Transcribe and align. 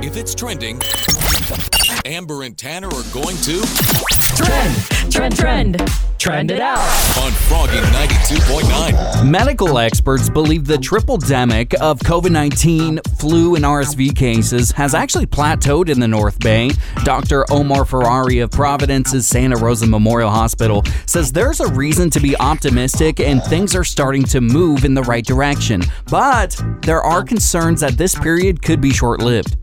If 0.00 0.16
it's 0.16 0.34
trending, 0.34 0.80
Amber 2.04 2.44
and 2.44 2.56
Tanner 2.56 2.88
are 2.88 3.12
going 3.12 3.36
to 3.38 3.62
Trend, 4.36 4.76
trend, 5.10 5.36
trend, 5.36 5.90
trend 6.18 6.50
it 6.52 6.60
out. 6.60 6.78
on 7.18 7.32
Froggy 7.32 7.78
92.9. 7.78 9.28
Medical 9.28 9.78
experts 9.78 10.28
believe 10.28 10.64
the 10.64 10.78
triple 10.78 11.18
demic 11.18 11.74
of 11.74 11.98
COVID 12.00 12.30
19, 12.30 13.00
flu, 13.18 13.56
and 13.56 13.64
RSV 13.64 14.14
cases 14.14 14.70
has 14.72 14.94
actually 14.94 15.26
plateaued 15.26 15.88
in 15.88 15.98
the 15.98 16.06
North 16.06 16.38
Bay. 16.38 16.70
Dr. 17.02 17.50
Omar 17.50 17.84
Ferrari 17.84 18.38
of 18.38 18.52
Providence's 18.52 19.26
Santa 19.26 19.56
Rosa 19.56 19.88
Memorial 19.88 20.30
Hospital 20.30 20.84
says 21.06 21.32
there's 21.32 21.58
a 21.58 21.66
reason 21.72 22.08
to 22.10 22.20
be 22.20 22.36
optimistic 22.36 23.18
and 23.18 23.42
things 23.42 23.74
are 23.74 23.84
starting 23.84 24.22
to 24.24 24.40
move 24.40 24.84
in 24.84 24.94
the 24.94 25.02
right 25.02 25.24
direction. 25.24 25.82
But 26.08 26.62
there 26.82 27.02
are 27.02 27.24
concerns 27.24 27.80
that 27.80 27.98
this 27.98 28.14
period 28.16 28.62
could 28.62 28.80
be 28.80 28.90
short 28.90 29.20
lived. 29.20 29.56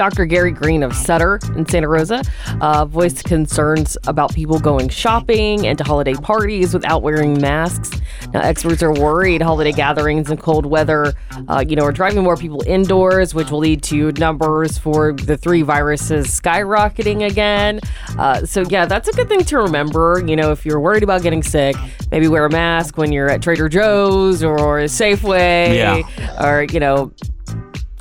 Dr. 0.00 0.24
Gary 0.24 0.50
Green 0.50 0.82
of 0.82 0.94
Sutter 0.94 1.38
in 1.56 1.66
Santa 1.68 1.86
Rosa 1.86 2.22
uh, 2.62 2.86
voiced 2.86 3.22
concerns 3.24 3.98
about 4.06 4.34
people 4.34 4.58
going 4.58 4.88
shopping 4.88 5.66
and 5.66 5.76
to 5.76 5.84
holiday 5.84 6.14
parties 6.14 6.72
without 6.72 7.02
wearing 7.02 7.38
masks. 7.38 7.90
Now, 8.32 8.40
experts 8.40 8.82
are 8.82 8.94
worried 8.94 9.42
holiday 9.42 9.72
gatherings 9.72 10.30
and 10.30 10.40
cold 10.40 10.64
weather, 10.64 11.12
uh, 11.48 11.62
you 11.68 11.76
know, 11.76 11.82
are 11.84 11.92
driving 11.92 12.22
more 12.24 12.38
people 12.38 12.62
indoors, 12.66 13.34
which 13.34 13.50
will 13.50 13.58
lead 13.58 13.82
to 13.84 14.10
numbers 14.12 14.78
for 14.78 15.12
the 15.12 15.36
three 15.36 15.60
viruses 15.60 16.28
skyrocketing 16.28 17.30
again. 17.30 17.78
Uh, 18.18 18.46
so, 18.46 18.62
yeah, 18.70 18.86
that's 18.86 19.06
a 19.06 19.12
good 19.12 19.28
thing 19.28 19.44
to 19.44 19.58
remember. 19.58 20.24
You 20.26 20.34
know, 20.34 20.50
if 20.50 20.64
you're 20.64 20.80
worried 20.80 21.02
about 21.02 21.20
getting 21.20 21.42
sick, 21.42 21.76
maybe 22.10 22.26
wear 22.26 22.46
a 22.46 22.50
mask 22.50 22.96
when 22.96 23.12
you're 23.12 23.28
at 23.28 23.42
Trader 23.42 23.68
Joe's 23.68 24.42
or 24.42 24.78
Safeway, 24.84 25.74
Yeah. 25.76 26.42
or 26.42 26.62
you 26.62 26.80
know. 26.80 27.12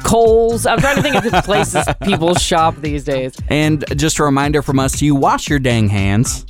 Kohl's. 0.04 0.66
I'm 0.66 0.80
trying 0.80 0.98
to 0.98 1.02
think 1.02 1.16
of 1.16 1.24
the 1.24 1.42
places 1.42 1.86
people 2.04 2.34
shop 2.36 2.76
these 2.78 3.04
days. 3.04 3.36
And 3.50 3.84
just 3.98 4.20
a 4.20 4.24
reminder 4.24 4.62
from 4.62 4.80
us 4.80 5.00
to 5.00 5.06
you 5.06 5.16
wash 5.16 5.50
your 5.50 5.60
dang 5.60 5.90
hands. 5.90 6.46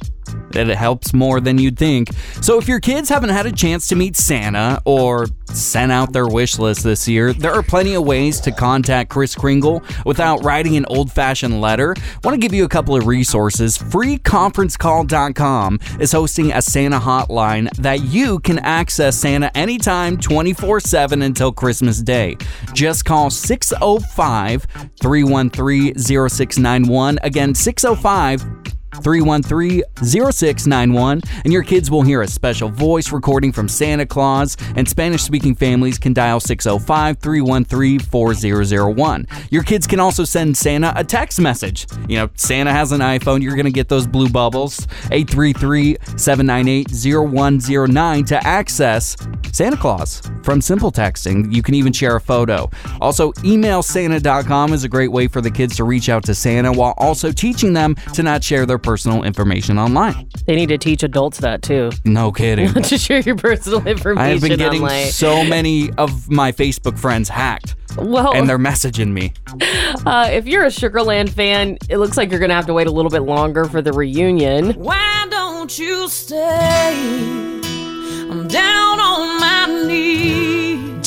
That 0.52 0.70
it 0.70 0.78
helps 0.78 1.14
more 1.14 1.40
than 1.40 1.58
you'd 1.58 1.78
think. 1.78 2.10
So, 2.42 2.58
if 2.58 2.68
your 2.68 2.80
kids 2.80 3.10
haven't 3.10 3.30
had 3.30 3.46
a 3.46 3.52
chance 3.52 3.88
to 3.88 3.96
meet 3.96 4.18
Santa 4.18 4.82
or 4.86 5.28
sent 5.46 5.92
out 5.92 6.14
their 6.14 6.28
wish 6.28 6.60
list 6.60 6.84
this 6.84 7.08
year, 7.08 7.34
there 7.34 7.54
are 7.54 7.64
plenty 7.64 7.96
of 7.96 8.06
ways 8.06 8.40
to 8.42 8.52
contact 8.52 9.10
Kris 9.10 9.36
Kringle 9.36 9.84
without 10.06 10.44
writing 10.44 10.76
an 10.76 10.86
old 10.86 11.12
fashioned 11.12 11.62
letter. 11.62 11.96
I 11.98 12.20
want 12.24 12.36
to 12.36 12.40
give 12.40 12.54
you 12.54 12.66
a 12.66 12.70
couple 12.70 12.96
of 12.96 13.08
resources. 13.08 13.78
FreeConferenceCall.com 13.78 15.80
is 16.00 16.12
hosting 16.12 16.52
a 16.52 16.62
Santa 16.62 17.00
hotline 17.00 17.70
that 17.78 18.04
you 18.04 18.40
can 18.40 18.60
access 18.60 19.18
Santa 19.18 19.56
anytime 19.58 20.18
24 20.18 20.80
7 20.80 21.22
until 21.22 21.52
Christmas 21.52 22.02
Day. 22.02 22.38
Just 22.74 23.06
call 23.06 23.30
605 23.30 24.68
313 25.02 25.98
0691. 25.98 27.20
Again, 27.24 27.54
605 27.54 28.79
313 28.96 29.84
0691, 30.04 31.22
and 31.44 31.54
your 31.54 31.64
kids 31.64 31.92
will 31.92 32.02
hear 32.02 32.22
a 32.22 32.28
special 32.28 32.70
voice 32.70 33.12
recording 33.12 33.52
from 33.52 33.68
Santa 33.68 34.06
Claus, 34.06 34.58
and 34.76 34.88
Spanish 34.88 35.22
speaking 35.22 35.56
families 35.56 35.98
can 35.98 36.14
dial 36.14 36.40
605 36.40 37.18
313 37.20 38.00
4001. 38.00 39.28
Your 39.50 39.64
kids 39.64 39.88
can 39.88 40.00
also 40.00 40.24
send 40.24 40.58
Santa 40.58 40.94
a 40.96 41.04
text 41.04 41.40
message. 41.40 41.88
You 42.08 42.18
know, 42.18 42.30
Santa 42.36 42.72
has 42.72 42.92
an 42.92 43.02
iPhone, 43.02 43.42
you're 43.42 43.56
going 43.56 43.66
to 43.66 43.72
get 43.72 43.90
those 43.90 44.08
blue 44.08 44.30
bubbles. 44.30 44.88
833 45.12 45.98
798 46.18 46.88
0109 46.92 48.26
to 48.26 48.48
access 48.48 49.16
Santa 49.52 49.78
Claus 49.78 50.22
from 50.44 50.62
Simple 50.62 50.92
Texting. 50.92 51.54
You 51.54 51.62
can 51.62 51.76
even 51.76 51.94
share 51.94 52.16
a 52.16 52.22
photo. 52.22 52.70
Also, 53.02 53.32
emailsanta.com 53.34 54.74
is 54.74 54.84
a 54.84 54.90
great 54.90 55.12
way 55.12 55.28
for 55.28 55.42
the 55.42 55.52
kids 55.52 55.76
to 55.78 55.84
reach 55.84 56.10
out 56.10 56.24
to 56.26 56.36
Santa 56.36 56.72
while 56.72 56.94
also 56.98 57.32
teaching 57.32 57.74
them 57.74 57.96
to 58.14 58.24
not 58.24 58.44
share 58.44 58.66
their 58.66 58.79
personal 58.80 59.24
information 59.24 59.78
online. 59.78 60.30
They 60.46 60.56
need 60.56 60.70
to 60.70 60.78
teach 60.78 61.04
adults 61.04 61.40
that 61.40 61.62
too. 61.62 61.92
No 62.06 62.32
kidding. 62.32 62.74
to 62.84 62.98
share 62.98 63.20
your 63.20 63.36
personal 63.36 63.86
information 63.88 64.18
I 64.18 64.30
have 64.30 64.42
been 64.42 64.58
getting 64.58 64.82
online. 64.82 65.08
so 65.08 65.44
many 65.44 65.92
of 65.94 66.30
my 66.30 66.52
Facebook 66.52 66.98
friends 66.98 67.30
hacked, 67.30 67.76
well, 67.98 68.34
and 68.34 68.48
they're 68.50 68.58
messaging 68.58 69.12
me. 69.12 69.34
uh, 70.06 70.30
if 70.32 70.48
you're 70.48 70.64
a 70.64 70.70
Sugarland 70.70 71.30
fan, 71.30 71.78
it 71.90 71.98
looks 71.98 72.18
like 72.18 72.30
you're 72.30 72.40
going 72.40 72.50
to 72.50 72.56
have 72.56 72.68
to 72.68 72.74
wait 72.74 72.88
a 72.88 72.92
little 72.92 73.12
bit 73.12 73.24
longer 73.24 73.66
for 73.66 73.82
the 73.82 73.94
reunion. 73.94 74.72
Why 74.74 75.28
don't 75.30 75.78
you 75.78 76.08
stay? 76.10 76.92
I'm 78.30 78.48
down 78.48 79.00
on 79.00 79.40
my 79.40 79.86
knees. 79.88 80.39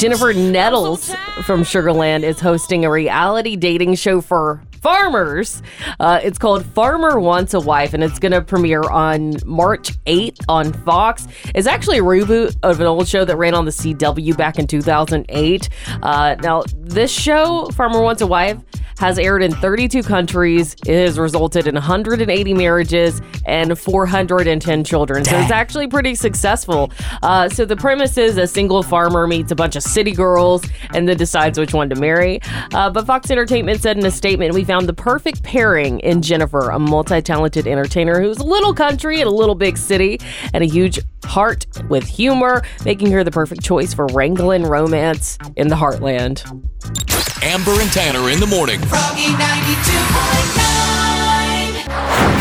Jennifer 0.02 0.34
Nettles 0.34 1.14
from 1.44 1.62
Sugarland 1.62 2.24
is 2.24 2.40
hosting 2.40 2.84
a 2.84 2.90
reality 2.90 3.54
dating 3.54 3.94
show 3.94 4.20
for 4.20 4.60
farmers. 4.80 5.62
Uh, 6.00 6.18
it's 6.20 6.38
called 6.38 6.66
Farmer 6.66 7.20
Wants 7.20 7.54
a 7.54 7.60
Wife, 7.60 7.94
and 7.94 8.02
it's 8.02 8.18
going 8.18 8.32
to 8.32 8.42
premiere 8.42 8.82
on 8.82 9.36
March 9.46 9.92
8th 10.06 10.44
on 10.48 10.72
Fox. 10.72 11.28
It's 11.54 11.68
actually 11.68 11.98
a 11.98 12.02
reboot 12.02 12.56
of 12.64 12.80
an 12.80 12.86
old 12.88 13.06
show 13.06 13.24
that 13.24 13.36
ran 13.36 13.54
on 13.54 13.64
the 13.64 13.70
CW 13.70 14.36
back 14.36 14.58
in 14.58 14.66
2008. 14.66 15.68
Uh, 16.02 16.34
now, 16.42 16.64
this 16.78 17.12
show, 17.12 17.66
Farmer 17.66 18.02
Wants 18.02 18.22
a 18.22 18.26
Wife, 18.26 18.58
has 19.02 19.18
aired 19.18 19.42
in 19.42 19.52
32 19.52 20.04
countries. 20.04 20.76
It 20.86 20.94
has 20.94 21.18
resulted 21.18 21.66
in 21.66 21.74
180 21.74 22.54
marriages 22.54 23.20
and 23.46 23.76
410 23.76 24.84
children. 24.84 25.24
So 25.24 25.36
it's 25.38 25.50
actually 25.50 25.88
pretty 25.88 26.14
successful. 26.14 26.92
Uh, 27.20 27.48
so 27.48 27.64
the 27.64 27.74
premise 27.74 28.16
is 28.16 28.36
a 28.36 28.46
single 28.46 28.84
farmer 28.84 29.26
meets 29.26 29.50
a 29.50 29.56
bunch 29.56 29.74
of 29.74 29.82
city 29.92 30.12
girls 30.12 30.64
and 30.94 31.08
then 31.08 31.16
decides 31.16 31.58
which 31.58 31.74
one 31.74 31.88
to 31.90 31.96
marry. 31.96 32.40
Uh, 32.72 32.90
but 32.90 33.06
Fox 33.06 33.30
Entertainment 33.30 33.80
said 33.80 33.98
in 33.98 34.04
a 34.06 34.10
statement, 34.10 34.54
we 34.54 34.64
found 34.64 34.88
the 34.88 34.92
perfect 34.92 35.42
pairing 35.42 36.00
in 36.00 36.22
Jennifer, 36.22 36.70
a 36.70 36.78
multi-talented 36.78 37.66
entertainer 37.66 38.20
who's 38.20 38.38
a 38.38 38.44
little 38.44 38.74
country 38.74 39.20
and 39.20 39.28
a 39.28 39.32
little 39.32 39.54
big 39.54 39.76
city 39.76 40.20
and 40.52 40.64
a 40.64 40.66
huge 40.66 41.00
heart 41.24 41.66
with 41.88 42.04
humor, 42.04 42.62
making 42.84 43.10
her 43.10 43.22
the 43.24 43.30
perfect 43.30 43.62
choice 43.62 43.94
for 43.94 44.06
wrangling 44.08 44.64
romance 44.64 45.38
in 45.56 45.68
the 45.68 45.76
heartland. 45.76 46.42
Amber 47.42 47.72
and 47.80 47.90
Tanner 47.90 48.30
in 48.30 48.38
the 48.40 48.46
morning. 48.46 48.80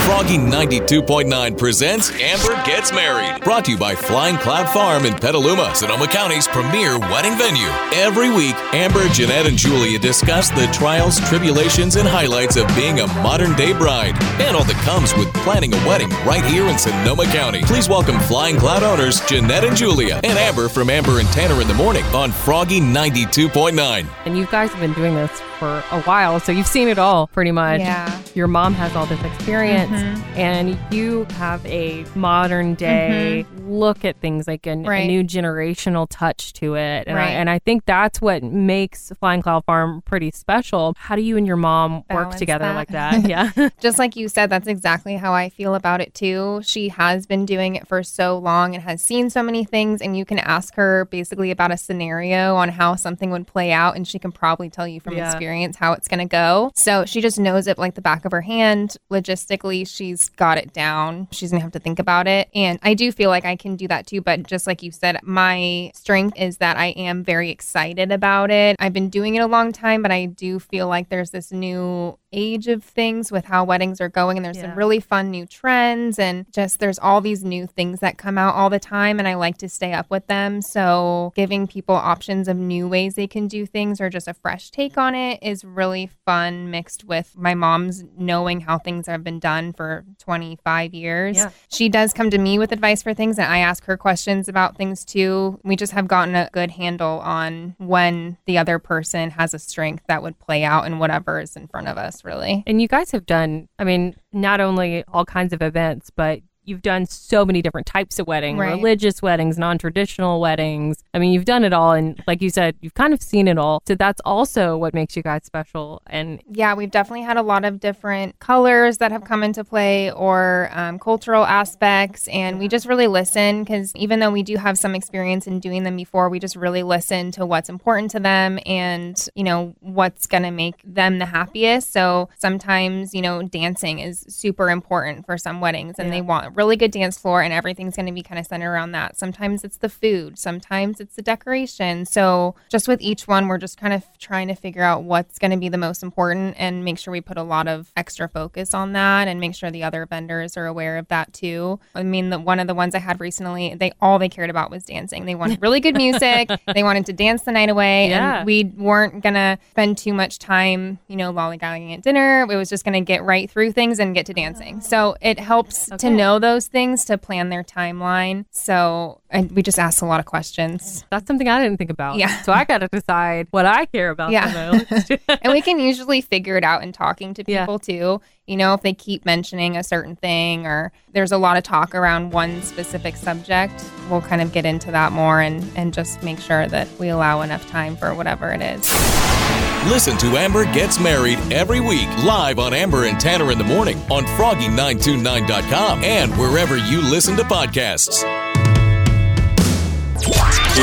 Froggy 0.06 0.38
92.9. 0.38 1.57
Presents 1.57 2.12
Amber 2.12 2.53
Gets 2.66 2.91
Married. 2.91 3.44
Brought 3.44 3.66
to 3.66 3.72
you 3.72 3.78
by 3.78 3.95
Flying 3.95 4.38
Cloud 4.38 4.67
Farm 4.69 5.06
in 5.06 5.13
Petaluma, 5.13 5.73
Sonoma 5.75 6.07
County's 6.07 6.47
premier 6.47 7.00
wedding 7.00 7.38
venue. 7.38 7.67
Every 7.94 8.29
week, 8.29 8.56
Amber, 8.73 9.07
Jeanette, 9.09 9.47
and 9.47 9.57
Julia 9.57 9.97
discuss 10.00 10.50
the 10.50 10.67
trials, 10.73 11.19
tribulations, 11.29 11.95
and 11.95 12.07
highlights 12.07 12.56
of 12.57 12.67
being 12.75 13.00
a 13.00 13.07
modern 13.22 13.56
day 13.56 13.73
bride 13.73 14.22
and 14.41 14.56
all 14.56 14.63
that 14.66 14.75
comes 14.84 15.13
with 15.16 15.34
planning 15.35 15.73
a 15.73 15.78
wedding 15.88 16.09
right 16.25 16.44
here 16.45 16.66
in 16.68 16.78
Sonoma 16.78 17.25
County. 17.25 17.62
Please 17.63 17.88
welcome 17.88 18.19
Flying 18.22 18.57
Cloud 18.57 18.83
owners 18.83 19.22
Jeanette 19.28 19.63
and 19.63 19.75
Julia 19.78 20.19
and 20.23 20.38
Amber 20.38 20.68
from 20.68 20.89
Amber 20.89 21.19
and 21.19 21.28
Tanner 21.29 21.62
in 21.62 21.68
the 21.68 21.73
morning 21.73 22.03
on 22.06 22.31
Froggy 22.31 22.79
92.9. 22.79 24.07
And 24.25 24.38
you 24.38 24.45
guys 24.47 24.72
have 24.72 24.79
been 24.79 24.94
doing 24.94 25.16
this 25.16 25.31
for 25.57 25.83
a 25.91 26.01
while, 26.01 26.39
so 26.39 26.51
you've 26.51 26.68
seen 26.68 26.88
it 26.88 26.97
all 26.97 27.28
pretty 27.28 27.51
much. 27.51 27.81
Yeah. 27.81 28.22
Your 28.34 28.47
mom 28.47 28.74
has 28.75 28.96
all 28.96 29.06
this 29.06 29.22
experience, 29.24 29.92
mm-hmm. 29.92 30.40
and 30.40 30.78
you 30.94 31.25
have 31.31 31.66
a 31.66 32.06
modern 32.16 32.75
day 32.75 33.46
mm-hmm. 33.46 33.69
look 33.72 34.06
at 34.06 34.18
things 34.22 34.47
like 34.47 34.66
a 34.68 34.75
Right. 34.78 35.06
new 35.06 35.24
generational 35.24 36.08
touch 36.09 36.53
to 36.53 36.75
it. 36.75 37.08
And, 37.08 37.18
I, 37.18 37.22
Right. 37.22 37.31
and 37.31 37.50
I 37.50 37.59
think 37.59 37.86
that's 37.86 38.22
what 38.22 38.42
makes 38.42 39.12
Flying 39.19 39.42
Cloud 39.42 39.66
Farm 39.66 40.02
pretty 40.06 40.31
special. 40.31 40.94
How 40.97 41.18
do 41.18 41.22
you 41.22 41.36
and 41.36 41.46
your 41.46 41.58
mom 41.58 42.03
work 42.09 42.36
together 42.36 42.66
that. 42.66 42.75
like 42.75 42.88
that? 42.90 43.28
Yeah. 43.28 43.52
Just 43.81 44.00
like 44.00 44.16
you 44.16 44.30
said, 44.30 44.50
that's 44.50 44.68
exactly 44.68 45.16
how 45.16 45.34
I 45.34 45.50
feel 45.50 45.75
about 45.75 46.00
it 46.00 46.13
too. 46.13 46.62
She 46.63 46.90
has 46.90 47.25
been 47.25 47.46
doing 47.46 47.75
it 47.75 47.86
for 47.88 48.02
so 48.02 48.38
long 48.38 48.75
and 48.75 48.84
has 48.84 49.02
seen 49.02 49.30
so 49.30 49.44
many 49.44 49.66
things, 49.66 50.02
and 50.02 50.18
you 50.18 50.24
can 50.24 50.40
ask 50.40 50.75
her 50.75 51.06
basically 51.06 51.52
about 51.52 51.72
a 51.72 51.78
scenario 51.78 52.56
on 52.56 52.69
how 52.69 52.96
something 52.96 53.30
would 53.31 53.46
play 53.46 53.72
out, 53.74 53.96
and 53.98 54.08
she 54.08 54.19
can 54.19 54.31
probably 54.31 54.69
tell 54.69 54.88
you 54.88 55.02
from 55.02 55.18
Yeah. 55.18 55.30
experience 55.30 55.75
how 55.75 55.92
it's 55.94 56.08
going 56.08 56.19
to 56.19 56.25
go. 56.25 56.72
So 56.75 57.06
she 57.06 57.19
just 57.19 57.38
knows 57.38 57.68
it 57.68 57.77
like 57.77 57.95
the 57.95 58.01
back 58.01 58.20
of 58.25 58.31
her 58.31 58.41
hand. 58.41 58.97
Logistically, 59.12 59.88
she's 59.88 60.29
got 60.29 60.57
it 60.57 60.73
down. 60.73 61.27
She's 61.31 61.51
going 61.51 61.59
to 61.59 61.63
have 61.63 61.71
to 61.73 61.79
think 61.79 62.00
about 62.00 62.27
it. 62.27 62.50
And 62.56 62.79
I 62.81 62.94
do 62.94 63.12
feel 63.12 63.29
like 63.29 63.45
I 63.45 63.56
can 63.56 63.75
do 63.75 63.88
that 63.88 64.07
too. 64.07 64.21
But 64.21 64.47
just 64.47 64.68
like 64.68 64.81
you 64.83 64.91
said, 64.91 65.18
my 65.23 65.91
strength 65.94 66.38
is 66.39 66.57
that 66.57 66.77
I 66.77 66.88
am 66.88 67.23
very 67.23 67.50
excited 67.50 68.12
about 68.12 68.51
it. 68.51 68.75
I've 68.79 68.94
been 68.94 69.09
doing 69.09 69.35
it 69.35 69.39
a 69.39 69.47
long 69.47 69.71
time, 69.71 70.01
but 70.01 70.12
I 70.12 70.25
do 70.25 70.59
feel 70.59 70.88
like 70.88 71.09
there's 71.09 71.31
this 71.31 71.51
new 71.51 72.18
age 72.33 72.69
of 72.69 72.81
things 72.81 73.29
with 73.29 73.44
how 73.44 73.65
weddings 73.65 74.00
are 74.00 74.07
going 74.07 74.38
and 74.38 74.45
there's 74.45 74.56
Yeah. 74.56 74.69
some 74.69 74.75
really 74.77 75.01
fun 75.01 75.31
new 75.31 75.45
trends 75.45 76.17
and 76.17 76.45
just 76.53 76.79
there's 76.79 76.97
all 76.97 77.19
these 77.19 77.44
new 77.44 77.67
things 77.67 78.00
that 78.00 78.17
come 78.17 78.38
out 78.38 78.56
all 78.56 78.69
the 78.69 78.79
time 78.79 79.19
and 79.19 79.27
I 79.27 79.33
like 79.33 79.57
to 79.57 79.67
stay 79.67 79.91
up 79.91 80.09
with 80.09 80.27
them 80.27 80.62
so 80.62 81.33
giving 81.35 81.67
people 81.67 81.94
options 81.94 82.47
of 82.47 82.56
new 82.56 82.88
ways 82.88 83.15
they 83.15 83.27
can 83.27 83.50
do 83.50 83.65
things 83.65 84.00
or 84.00 84.09
just 84.09 84.29
a 84.29 84.33
fresh 84.33 84.71
take 84.71 84.97
on 84.97 85.13
it 85.13 85.39
is 85.44 85.65
really 85.65 86.09
fun 86.25 86.71
mixed 86.71 87.03
with 87.03 87.35
my 87.38 87.53
mom's 87.53 88.06
knowing 88.18 88.62
how 88.62 88.78
things 88.78 89.08
have 89.08 89.24
been 89.24 89.40
done 89.40 89.74
for 89.74 90.06
25 90.19 90.94
years. 90.94 91.38
Yeah. 91.38 91.52
She 91.69 91.90
does 91.90 92.13
come 92.13 92.30
to 92.30 92.38
me 92.38 92.60
with 92.60 92.72
advice 92.72 93.04
for 93.04 93.13
things, 93.13 93.38
and 93.38 93.52
I 93.52 93.60
ask 93.60 93.86
her 93.86 93.98
questions 93.98 94.48
about 94.48 94.78
things 94.78 95.06
too. 95.06 95.60
We 95.63 95.75
just 95.75 95.94
have 95.94 96.08
gotten 96.08 96.36
a 96.36 96.50
good 96.52 96.72
handle 96.72 97.19
on 97.19 97.75
when 97.78 98.38
the 98.46 98.58
other 98.58 98.80
person 98.80 99.31
has 99.31 99.54
a 99.54 99.60
strength 99.60 100.04
that 100.08 100.24
would 100.24 100.40
play 100.40 100.63
out 100.63 100.86
in 100.86 101.00
whatever 101.00 101.40
is 101.40 101.56
in 101.56 101.68
front 101.68 101.88
of 101.88 101.98
us, 101.98 102.24
really. 102.24 102.63
And 102.68 102.81
you 102.81 102.88
guys 102.88 103.12
have 103.12 103.25
done, 103.25 103.68
I 103.80 103.84
mean, 103.84 104.16
not 104.31 104.62
only 104.62 105.04
all 105.08 105.25
kinds 105.25 105.54
of 105.54 105.62
events, 105.62 106.10
but 106.10 106.42
you've 106.71 106.81
done 106.81 107.06
so 107.06 107.45
many 107.45 107.62
different 107.62 107.85
types 107.85 108.18
of 108.18 108.25
weddings, 108.25 108.57
right. 108.57 108.75
religious 108.75 109.21
weddings, 109.21 109.59
non-traditional 109.59 110.39
weddings. 110.39 111.03
I 111.13 111.19
mean, 111.19 111.33
you've 111.33 111.45
done 111.45 111.63
it 111.63 111.73
all 111.73 111.91
and 111.91 112.19
like 112.25 112.41
you 112.41 112.50
said, 112.50 112.75
you've 112.81 112.94
kind 112.94 113.13
of 113.13 113.21
seen 113.21 113.47
it 113.47 113.57
all. 113.57 113.83
So 113.85 113.94
that's 113.94 114.21
also 114.25 114.77
what 114.77 114.94
makes 114.94 115.15
you 115.15 115.21
guys 115.21 115.44
special 115.44 116.01
and 116.07 116.41
Yeah, 116.50 116.73
we've 116.73 116.89
definitely 116.89 117.23
had 117.23 117.38
a 117.38 117.41
lot 117.41 117.65
of 117.65 117.79
different 117.79 118.39
colors 118.39 118.97
that 119.00 119.12
have 119.12 119.25
come 119.25 119.44
into 119.44 119.63
play 119.63 120.12
or 120.12 120.69
um, 120.71 120.97
cultural 120.97 121.45
aspects. 121.45 122.27
And 122.29 122.57
we 122.57 122.68
just 122.68 122.88
really 122.88 123.07
listen 123.07 123.63
because 123.63 123.94
even 123.95 124.19
though 124.21 124.31
we 124.31 124.44
do 124.44 124.56
have 124.56 124.77
some 124.77 124.95
experience 124.95 125.45
in 125.45 125.59
doing 125.59 125.83
them 125.83 125.97
before, 125.97 126.29
we 126.29 126.39
just 126.39 126.56
really 126.56 126.83
listen 126.83 127.31
to 127.31 127.45
what's 127.45 127.69
important 127.69 128.12
to 128.12 128.19
them 128.19 128.59
and, 128.65 129.27
you 129.35 129.44
know, 129.44 129.75
what's 129.81 130.25
going 130.25 130.44
to 130.44 130.51
make 130.51 130.81
them 130.85 131.19
the 131.19 131.25
happiest. 131.25 131.91
So 131.91 132.29
sometimes, 132.38 133.13
you 133.13 133.21
know, 133.21 133.44
dancing 133.44 134.00
is 134.00 134.25
super 134.29 134.69
important 134.69 135.25
for 135.25 135.38
some 135.38 135.59
weddings 135.59 135.95
and 136.00 136.13
they 136.13 136.21
want 136.21 136.56
really 136.62 136.78
good 136.78 136.92
dance 136.92 137.18
floor 137.18 137.42
and 137.42 137.52
everything's 137.52 137.96
going 137.96 138.06
to 138.06 138.12
be 138.12 138.22
kind 138.22 138.38
of 138.38 138.46
centered 138.46 138.72
around 138.72 138.92
that. 138.92 139.18
Sometimes 139.18 139.63
it's 139.63 139.78
the 139.78 139.90
food, 139.90 140.38
sometimes 140.38 141.00
it's 141.00 141.16
the 141.16 141.24
decoration. 141.24 142.06
So 142.06 142.54
just 142.69 142.88
with 142.88 143.02
each 143.02 143.28
one, 143.28 143.48
we're 143.48 143.58
just 143.58 143.80
kind 143.80 143.94
of 143.94 144.04
trying 144.19 144.48
to 144.50 144.54
figure 144.54 144.84
out 144.84 145.02
what's 145.04 145.40
going 145.40 145.50
to 145.50 145.58
be 145.58 145.69
the 145.69 145.80
most 145.80 146.04
important 146.04 146.54
and 146.60 146.86
make 146.86 147.00
sure 147.00 147.12
we 147.12 147.19
put 147.19 147.38
a 147.38 147.42
lot 147.44 147.68
of 147.68 147.92
extra 147.98 148.30
focus 148.30 148.75
on 148.75 148.94
that 148.94 149.28
and 149.28 149.40
make 149.40 149.56
sure 149.56 149.72
the 149.72 149.81
other 149.84 150.06
vendors 150.06 150.56
are 150.56 150.68
aware 150.68 151.00
of 151.00 151.08
that 151.08 151.34
too. 151.34 151.80
I 151.96 152.04
mean, 152.04 152.30
the, 152.30 152.38
one 152.40 152.60
of 152.60 152.68
the 152.68 152.75
ones 152.75 152.94
I 152.94 153.00
had 153.00 153.19
recently, 153.19 153.74
they 153.74 153.92
all 154.00 154.19
they 154.19 154.30
cared 154.30 154.52
about 154.52 154.69
was 154.69 154.84
dancing. 154.84 155.25
They 155.25 155.34
wanted 155.34 155.63
really 155.63 155.80
good 155.80 155.96
music. 155.96 156.52
they 156.75 156.84
wanted 156.84 157.08
to 157.08 157.13
dance 157.13 157.42
the 157.42 157.52
night 157.52 157.69
away, 157.69 158.10
Yeah. 158.10 158.38
and 158.38 158.46
we 158.46 158.66
weren't 158.66 159.24
gonna 159.24 159.58
spend 159.72 159.98
too 159.98 160.13
much 160.13 160.38
time, 160.38 161.00
you 161.08 161.16
know, 161.16 161.34
lollygagging 161.34 161.92
at 161.96 162.04
dinner. 162.04 162.44
It 162.48 162.56
was 162.56 162.69
just 162.69 162.86
gonna 162.86 163.02
get 163.02 163.24
right 163.24 163.50
through 163.50 163.72
things 163.72 163.98
and 164.00 164.13
get 164.13 164.28
to 164.28 164.34
dancing. 164.36 164.75
Oh. 164.78 164.86
So 164.86 165.16
it 165.22 165.40
helps 165.40 165.88
to 165.98 166.10
know 166.12 166.38
those 166.41 166.67
things 166.67 167.05
to 167.05 167.17
plan 167.17 167.49
their 167.49 167.63
timeline. 167.63 168.45
So 168.51 169.21
and 169.29 169.49
we 169.53 169.61
just 169.63 169.79
asked 169.79 170.01
a 170.01 170.05
lot 170.05 170.19
of 170.19 170.25
questions. 170.25 171.05
that's 171.09 171.25
something 171.25 171.47
I 171.47 171.61
didn't 171.63 171.77
think 171.77 171.89
about. 171.89 172.17
Yeah. 172.17 172.41
So 172.41 172.51
I 172.51 172.65
got 172.65 172.79
to 172.79 172.88
decide 172.89 173.47
what 173.51 173.65
I 173.65 173.85
care 173.85 174.09
about 174.09 174.31
Yeah. 174.31 174.49
the 174.51 174.85
most. 175.27 175.39
and 175.43 175.53
we 175.53 175.61
can 175.61 175.79
usually 175.79 176.19
figure 176.21 176.57
it 176.57 176.63
out 176.63 176.83
in 176.83 176.91
talking 176.91 177.33
to 177.35 177.43
Yeah. 177.47 177.61
people 177.61 177.79
too. 177.79 178.19
You 178.47 178.57
know, 178.57 178.73
if 178.73 178.81
they 178.81 178.93
keep 178.93 179.23
mentioning 179.23 179.77
a 179.77 179.83
certain 179.83 180.17
thing 180.17 180.65
or 180.67 180.91
there's 181.13 181.31
a 181.31 181.38
lot 181.38 181.55
of 181.55 181.63
talk 181.63 181.95
around 181.95 182.31
one 182.31 182.61
specific 182.63 183.15
subject, 183.15 183.83
we'll 184.09 184.21
kind 184.21 184.41
of 184.41 184.51
get 184.51 184.65
into 184.65 184.91
that 184.91 185.13
more 185.13 185.39
and, 185.39 185.63
and 185.77 185.93
just 185.93 186.21
make 186.23 186.39
sure 186.39 186.67
that 186.67 186.89
we 186.99 187.07
allow 187.09 187.41
enough 187.41 187.65
time 187.69 187.95
for 187.95 188.13
whatever 188.13 188.51
it 188.51 188.61
is. 188.61 189.50
Listen 189.88 190.16
to 190.19 190.38
Amber 190.38 190.66
Gets 190.66 191.00
Married 191.00 191.39
every 191.51 191.80
week 191.80 192.07
live 192.24 192.60
on 192.60 192.72
Amber 192.74 193.06
and 193.06 193.19
Tanner 193.19 193.51
in 193.51 193.57
the 193.57 193.63
morning 193.63 193.98
on 194.12 194.24
froggy929.com 194.24 196.04
and 196.04 196.31
wherever 196.38 196.78
you 196.78 197.01
listen 197.01 197.36
to 197.38 197.44
podcasts. 197.44 198.24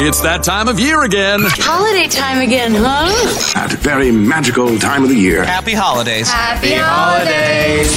It's 0.00 0.21
that 0.21 0.43
time 0.43 0.67
of 0.67 0.81
year 0.81 1.05
again. 1.05 1.41
Holiday 1.45 2.09
time 2.09 2.41
again, 2.41 2.73
huh? 2.75 3.06
That 3.55 3.73
very 3.79 4.11
magical 4.11 4.77
time 4.79 5.05
of 5.05 5.11
the 5.11 5.17
year. 5.17 5.44
Happy 5.44 5.73
holidays. 5.73 6.29
Happy 6.29 6.75
holidays. 6.75 7.97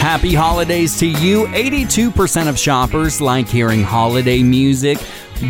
Happy 0.00 0.34
holidays 0.34 0.98
to 0.98 1.06
you. 1.06 1.46
82% 1.46 2.48
of 2.48 2.58
shoppers 2.58 3.20
like 3.20 3.46
hearing 3.48 3.84
holiday 3.84 4.42
music, 4.42 4.98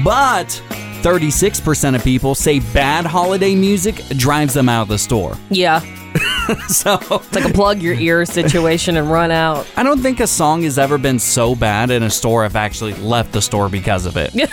but 0.05 0.63
36% 1.03 1.95
of 1.97 2.05
people 2.05 2.35
say 2.35 2.61
bad 2.73 3.05
holiday 3.05 3.55
music 3.55 3.97
drives 4.17 4.55
them 4.55 4.69
out 4.69 4.83
of 4.83 4.89
the 4.89 4.99
store. 4.99 5.37
Yeah. 5.51 5.81
So 6.69 6.99
It's 7.01 7.35
like 7.35 7.45
a 7.49 7.53
plug 7.53 7.81
your 7.81 7.95
ear 7.95 8.27
situation 8.27 8.97
and 8.97 9.11
run 9.11 9.31
out. 9.31 9.67
I 9.77 9.83
don't 9.83 10.01
think 10.01 10.21
a 10.21 10.27
song 10.27 10.63
has 10.65 10.79
ever 10.79 10.99
been 10.99 11.19
so 11.19 11.55
bad 11.55 11.91
in 11.91 12.03
a 12.03 12.11
store 12.11 12.45
I've 12.45 12.57
actually 12.57 12.93
left 12.95 13.33
the 13.33 13.41
store 13.41 13.69
because 13.69 14.07
of 14.07 14.17
it. 14.17 14.35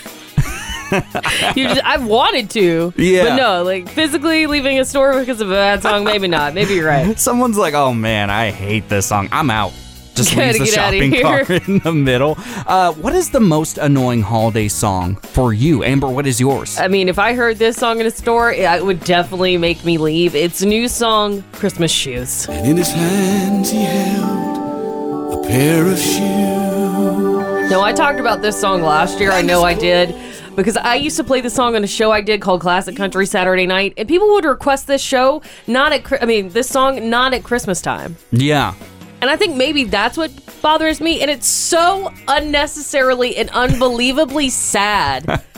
You 1.56 1.66
just, 1.68 1.86
I've 1.86 2.04
wanted 2.06 2.50
to. 2.52 2.94
Yeah. 2.98 3.24
But 3.26 3.36
no, 3.36 3.64
like 3.64 3.88
physically 3.90 4.48
leaving 4.48 4.80
a 4.80 4.86
store 4.86 5.20
because 5.20 5.40
of 5.40 5.50
a 5.52 5.54
bad 5.54 5.84
song, 5.84 6.04
maybe 6.04 6.28
not. 6.28 6.56
Maybe 6.56 6.74
you're 6.74 6.88
right. 6.88 7.20
Someone's 7.30 7.60
like, 7.60 7.76
"Oh 7.76 7.94
man, 7.94 8.32
I 8.32 8.50
hate 8.50 8.90
this 8.90 9.06
song. 9.06 9.30
I'm 9.32 9.52
out." 9.52 9.72
Just 10.20 10.32
Gotta 10.36 10.48
leaves 10.54 10.60
the 10.60 10.66
shopping 10.66 11.12
here. 11.14 11.22
cart 11.24 11.50
in 11.68 11.80
the 11.80 11.94
middle. 11.94 12.36
Uh, 12.68 12.92
what 12.94 13.16
is 13.16 13.30
the 13.30 13.40
most 13.40 13.78
annoying 13.78 14.22
holiday 14.22 14.68
song 14.68 15.16
for 15.16 15.54
you, 15.54 15.84
Amber? 15.84 16.08
What 16.10 16.28
is 16.28 16.40
yours? 16.42 16.78
I 16.78 16.88
mean, 16.90 17.08
if 17.08 17.18
I 17.18 17.34
heard 17.34 17.58
this 17.58 17.78
song 17.78 18.00
in 18.02 18.06
a 18.06 18.12
store, 18.12 18.52
it 18.52 18.86
would 18.86 19.00
definitely 19.06 19.58
make 19.58 19.86
me 19.86 19.98
leave. 19.98 20.36
It's 20.36 20.62
a 20.62 20.66
new 20.66 20.88
song, 20.90 21.44
Christmas 21.54 21.92
Shoes. 21.92 22.48
And 22.50 22.68
in 22.68 22.76
his 22.78 22.90
hands 22.92 23.72
he 23.72 23.84
held 23.84 25.46
a 25.46 25.48
pair 25.48 25.86
of 25.88 25.98
shoes. 25.98 27.72
No, 27.72 27.82
I 27.82 27.94
talked 27.94 28.20
about 28.20 28.42
this 28.42 28.60
song 28.60 28.82
last 28.82 29.20
year. 29.20 29.32
I 29.32 29.42
know 29.42 29.64
I 29.64 29.74
did. 29.74 30.14
Because 30.56 30.76
I 30.76 30.96
used 30.96 31.16
to 31.16 31.24
play 31.24 31.40
the 31.40 31.50
song 31.50 31.76
on 31.78 31.84
a 31.86 31.88
show 31.88 32.12
I 32.12 32.20
did 32.20 32.42
called 32.42 32.60
Classic 32.60 32.94
Country 32.94 33.26
Saturday 33.26 33.66
Night, 33.66 33.94
and 33.96 34.10
people 34.10 34.28
would 34.32 34.44
request 34.44 34.88
this 34.88 35.02
show 35.02 35.42
not 35.68 35.94
at 35.94 36.22
I 36.22 36.26
mean, 36.26 36.50
this 36.50 36.68
song 36.68 37.10
not 37.10 37.34
at 37.34 37.44
Christmas 37.44 37.82
time. 37.82 38.18
yeah. 38.32 38.74
And 39.22 39.30
I 39.30 39.36
think 39.36 39.56
maybe 39.56 39.84
that's 39.84 40.18
what 40.18 40.32
bothers 40.62 41.02
me, 41.02 41.22
and 41.22 41.30
it's 41.30 41.48
so 41.48 42.14
unnecessarily 42.28 43.36
and 43.38 43.50
unbelievably 43.52 44.50
sad. 44.50 45.44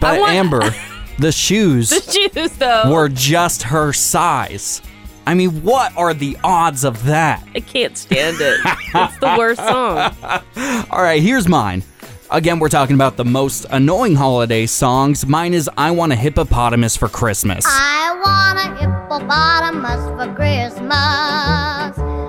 But 0.00 0.18
want- 0.18 0.32
Amber, 0.32 0.74
the 1.20 1.30
shoes 1.30 1.90
the 1.90 2.00
shoes, 2.34 2.52
though. 2.56 2.90
were 2.90 3.08
just 3.08 3.62
her 3.62 3.92
size. 3.92 4.82
I 5.28 5.34
mean, 5.34 5.62
what 5.62 5.96
are 5.96 6.12
the 6.12 6.36
odds 6.42 6.82
of 6.82 7.04
that? 7.04 7.46
I 7.54 7.60
can't 7.60 7.96
stand 7.96 8.38
it. 8.40 8.58
it's 8.64 9.18
the 9.18 9.36
worst 9.38 9.60
song. 9.60 10.16
All 10.90 11.00
right, 11.02 11.22
here's 11.22 11.46
mine. 11.46 11.84
Again, 12.32 12.58
we're 12.58 12.68
talking 12.70 12.94
about 12.94 13.16
the 13.16 13.24
most 13.24 13.66
annoying 13.70 14.16
holiday 14.16 14.66
songs. 14.66 15.24
Mine 15.26 15.54
is 15.54 15.70
I 15.76 15.92
Want 15.92 16.12
a 16.12 16.16
Hippopotamus 16.16 16.96
for 16.96 17.08
Christmas. 17.08 17.64
I 17.68 18.18
want 18.24 18.58
a 18.58 18.74
hippopotamus 18.80 20.02
for 20.16 20.34
Christmas. 20.34 20.92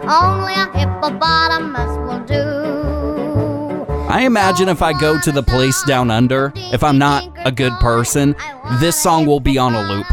Only 0.07 0.53
a 0.53 0.65
hippopotamus 0.77 1.97
will 2.07 2.19
do. 2.25 3.85
I 4.09 4.23
imagine 4.25 4.67
if 4.67 4.81
I 4.81 4.91
go 5.00 5.19
to 5.19 5.31
the 5.31 5.41
place 5.41 5.81
down 5.83 6.11
under, 6.11 6.51
if 6.55 6.83
I'm 6.83 6.97
not 6.97 7.23
a 7.45 7.51
good 7.51 7.73
person, 7.79 8.35
this 8.79 9.01
song 9.01 9.25
will 9.25 9.39
be 9.39 9.57
on 9.57 9.73
a 9.73 9.81
loop. 9.81 10.05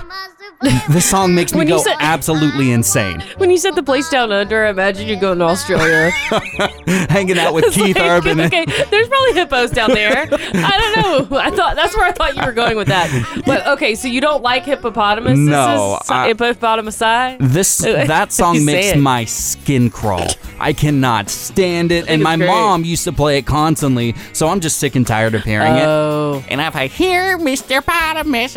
This 0.91 1.09
song 1.09 1.35
makes 1.35 1.53
me 1.55 1.59
When 1.59 1.69
you 1.69 1.75
go 1.77 1.83
said- 1.83 1.97
absolutely 2.01 2.71
insane. 2.73 3.23
When 3.39 3.51
you 3.51 3.57
said 3.57 3.77
the 3.77 3.83
place 3.83 4.11
down 4.11 4.31
under, 4.31 4.67
I 4.67 4.71
imagine 4.71 5.09
you 5.09 5.17
going 5.17 5.39
to 5.39 5.45
Australia. 5.47 6.11
Hanging 7.09 7.39
out 7.39 7.55
with 7.55 7.65
It's 7.69 7.77
Keith 7.77 7.97
like, 7.97 8.11
Urban. 8.11 8.41
Okay, 8.43 8.67
there's 8.91 9.09
probably 9.09 9.33
hippos 9.35 9.71
down 9.71 9.93
there. 9.93 10.29
I 10.31 10.93
don't 10.95 11.31
know. 11.31 11.39
I 11.39 11.51
thought 11.51 11.77
that's 11.77 11.97
where 11.97 12.05
I 12.07 12.13
thought 12.13 12.37
you 12.37 12.45
were 12.45 12.53
going 12.53 12.77
with 12.77 12.89
that. 12.89 13.43
But 13.47 13.67
okay, 13.69 13.95
so 13.95 14.09
you 14.09 14.21
don't 14.21 14.43
like 14.43 14.65
hippopotamus? 14.65 15.39
No, 15.39 15.97
this 15.99 16.05
is 16.05 16.11
I- 16.11 16.29
hippopotamusi. 16.35 17.37
This 17.41 17.79
that 17.79 18.31
song 18.33 18.57
say 18.57 18.65
makes 18.65 18.87
it. 18.89 18.99
my 18.99 19.25
skin 19.25 19.89
crawl. 19.89 20.27
I 20.59 20.75
cannot 20.75 21.31
stand 21.31 21.91
it, 21.91 22.07
and 22.09 22.21
it's 22.21 22.23
my 22.25 22.37
great. 22.37 22.49
mom 22.49 22.85
used 22.85 23.05
to 23.05 23.13
play 23.13 23.39
it 23.39 23.47
constantly, 23.47 24.15
so 24.35 24.49
I'm 24.49 24.61
just 24.61 24.77
sick 24.79 24.95
and 24.95 25.07
tired 25.07 25.35
of 25.35 25.43
hearing 25.43 25.73
Oh, 25.79 26.43
it. 26.45 26.53
And 26.53 26.61
if 26.61 26.77
I 26.77 26.87
hear 26.89 27.39
Mr. 27.39 27.83
Potamus, 27.83 28.57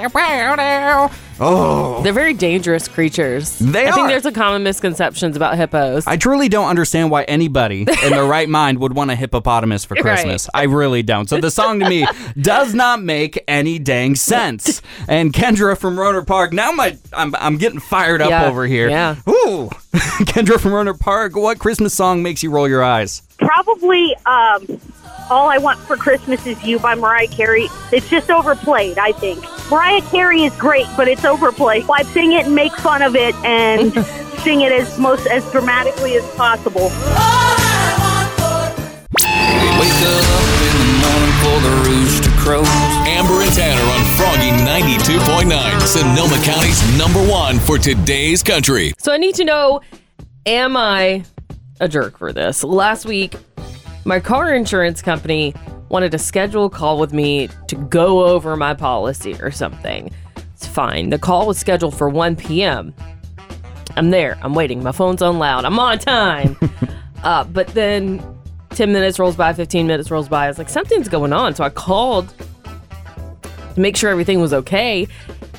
oh, 1.43 2.01
they're 2.03 2.13
very 2.13 2.33
dangerous 2.33 2.87
creatures. 2.87 3.57
They 3.59 3.87
I 3.87 3.91
think 3.91 4.07
there's 4.07 4.25
a 4.25 4.31
common 4.31 4.63
misconceptions 4.63 5.35
about 5.35 5.55
hippos. 5.57 6.07
I 6.07 6.17
truly 6.17 6.49
don't 6.49 6.67
understand 6.67 7.11
why 7.11 7.23
anybody 7.23 7.81
in 7.81 8.09
their 8.11 8.25
right 8.25 8.49
mind 8.49 8.79
would 8.79 8.93
want 8.95 9.11
a 9.11 9.15
hippopotamus 9.15 9.85
for 9.85 9.93
Right. 9.95 10.01
Christmas. 10.03 10.49
I 10.53 10.63
really 10.63 11.03
don't. 11.03 11.29
So 11.29 11.39
the 11.39 11.51
song 11.51 11.79
to 11.81 11.89
me 11.89 12.05
does 12.41 12.73
not 12.73 13.01
make 13.01 13.43
any 13.47 13.79
dang 13.79 14.15
sense. 14.15 14.81
And 15.07 15.31
Kendra 15.33 15.77
from 15.77 15.95
Rohnert 15.95 16.27
Park, 16.27 16.53
now 16.53 16.71
my 16.71 16.97
I'm 17.13 17.35
I'm 17.35 17.57
getting 17.57 17.79
fired 17.79 18.21
up 18.21 18.29
Yeah, 18.29 18.45
over 18.47 18.65
here. 18.65 18.89
yeah. 18.89 19.15
Ooh. 19.27 19.69
Kendra 20.25 20.59
from 20.59 20.71
Rohnert 20.71 20.99
Park, 20.99 21.35
what 21.35 21.59
Christmas 21.59 21.93
song 21.93 22.23
makes 22.23 22.41
you 22.41 22.49
roll 22.49 22.67
your 22.67 22.83
eyes? 22.83 23.21
Probably 23.37 24.15
um, 24.25 24.79
All 25.29 25.49
I 25.49 25.57
Want 25.59 25.79
for 25.79 25.95
Christmas 25.97 26.45
Is 26.47 26.61
You 26.63 26.79
by 26.79 26.95
Mariah 26.95 27.27
Carey. 27.27 27.67
It's 27.91 28.09
just 28.09 28.31
overplayed, 28.31 28.97
I 28.97 29.11
think. 29.11 29.43
Mariah 29.69 30.01
Carey 30.01 30.43
is 30.43 30.55
great, 30.55 30.85
but 30.95 31.07
it's 31.07 31.25
overplayed. 31.25 31.87
Why 31.87 32.03
sing 32.03 32.33
it 32.33 32.45
and 32.45 32.55
make 32.55 32.73
fun 32.73 33.01
of 33.01 33.15
it 33.15 33.35
and 33.43 33.93
sing 34.43 34.61
it 34.61 34.71
as 34.71 34.97
most 34.99 35.27
as 35.27 35.49
dramatically 35.51 36.15
as 36.15 36.35
possible. 36.35 36.89
We 36.89 36.89
wake 39.79 39.99
up 40.03 40.25
in 40.61 40.75
the 40.79 40.89
morning 41.01 41.35
for 41.41 41.57
the 41.61 41.73
rooster 41.89 42.31
crows. 42.39 42.67
Amber 43.07 43.41
and 43.41 43.51
Tanner 43.53 43.81
on 43.81 44.05
Froggy 44.17 44.51
92.9, 44.51 45.81
Sonoma 45.81 46.43
County's 46.43 46.97
number 46.97 47.25
one 47.27 47.59
for 47.59 47.77
today's 47.77 48.43
country. 48.43 48.93
So 48.99 49.11
I 49.11 49.17
need 49.17 49.35
to 49.35 49.45
know: 49.45 49.81
Am 50.45 50.75
I 50.75 51.23
a 51.83 51.87
jerk 51.87 52.17
for 52.17 52.31
this. 52.31 52.63
Last 52.63 53.05
week, 53.05 53.35
my 54.05 54.19
car 54.19 54.53
insurance 54.53 55.01
company 55.01 55.53
wanted 55.89 56.11
to 56.11 56.17
schedule 56.17 56.65
a 56.65 56.69
call 56.69 56.99
with 56.99 57.13
me 57.13 57.49
to 57.67 57.75
go 57.75 58.25
over 58.25 58.55
my 58.55 58.73
policy 58.73 59.35
or 59.41 59.51
something. 59.51 60.11
It's 60.53 60.67
fine. 60.67 61.09
The 61.09 61.19
call 61.19 61.47
was 61.47 61.57
scheduled 61.57 61.95
for 61.95 62.09
1 62.09 62.35
p.m. 62.35 62.93
I'm 63.95 64.09
there. 64.09 64.37
I'm 64.41 64.53
waiting. 64.53 64.81
My 64.81 64.91
phone's 64.91 65.21
on 65.21 65.39
loud. 65.39 65.65
I'm 65.65 65.77
on 65.77 65.99
time. 65.99 66.57
uh, 67.23 67.43
but 67.43 67.67
then 67.69 68.23
10 68.71 68.91
minutes 68.91 69.19
rolls 69.19 69.35
by, 69.35 69.53
15 69.53 69.87
minutes 69.87 70.09
rolls 70.09 70.27
by. 70.27 70.45
I 70.45 70.47
was 70.47 70.57
like, 70.57 70.69
something's 70.69 71.07
going 71.07 71.33
on. 71.33 71.55
So 71.55 71.63
I 71.63 71.69
called 71.69 72.33
to 73.73 73.79
make 73.79 73.95
sure 73.95 74.09
everything 74.09 74.41
was 74.41 74.53
okay. 74.53 75.07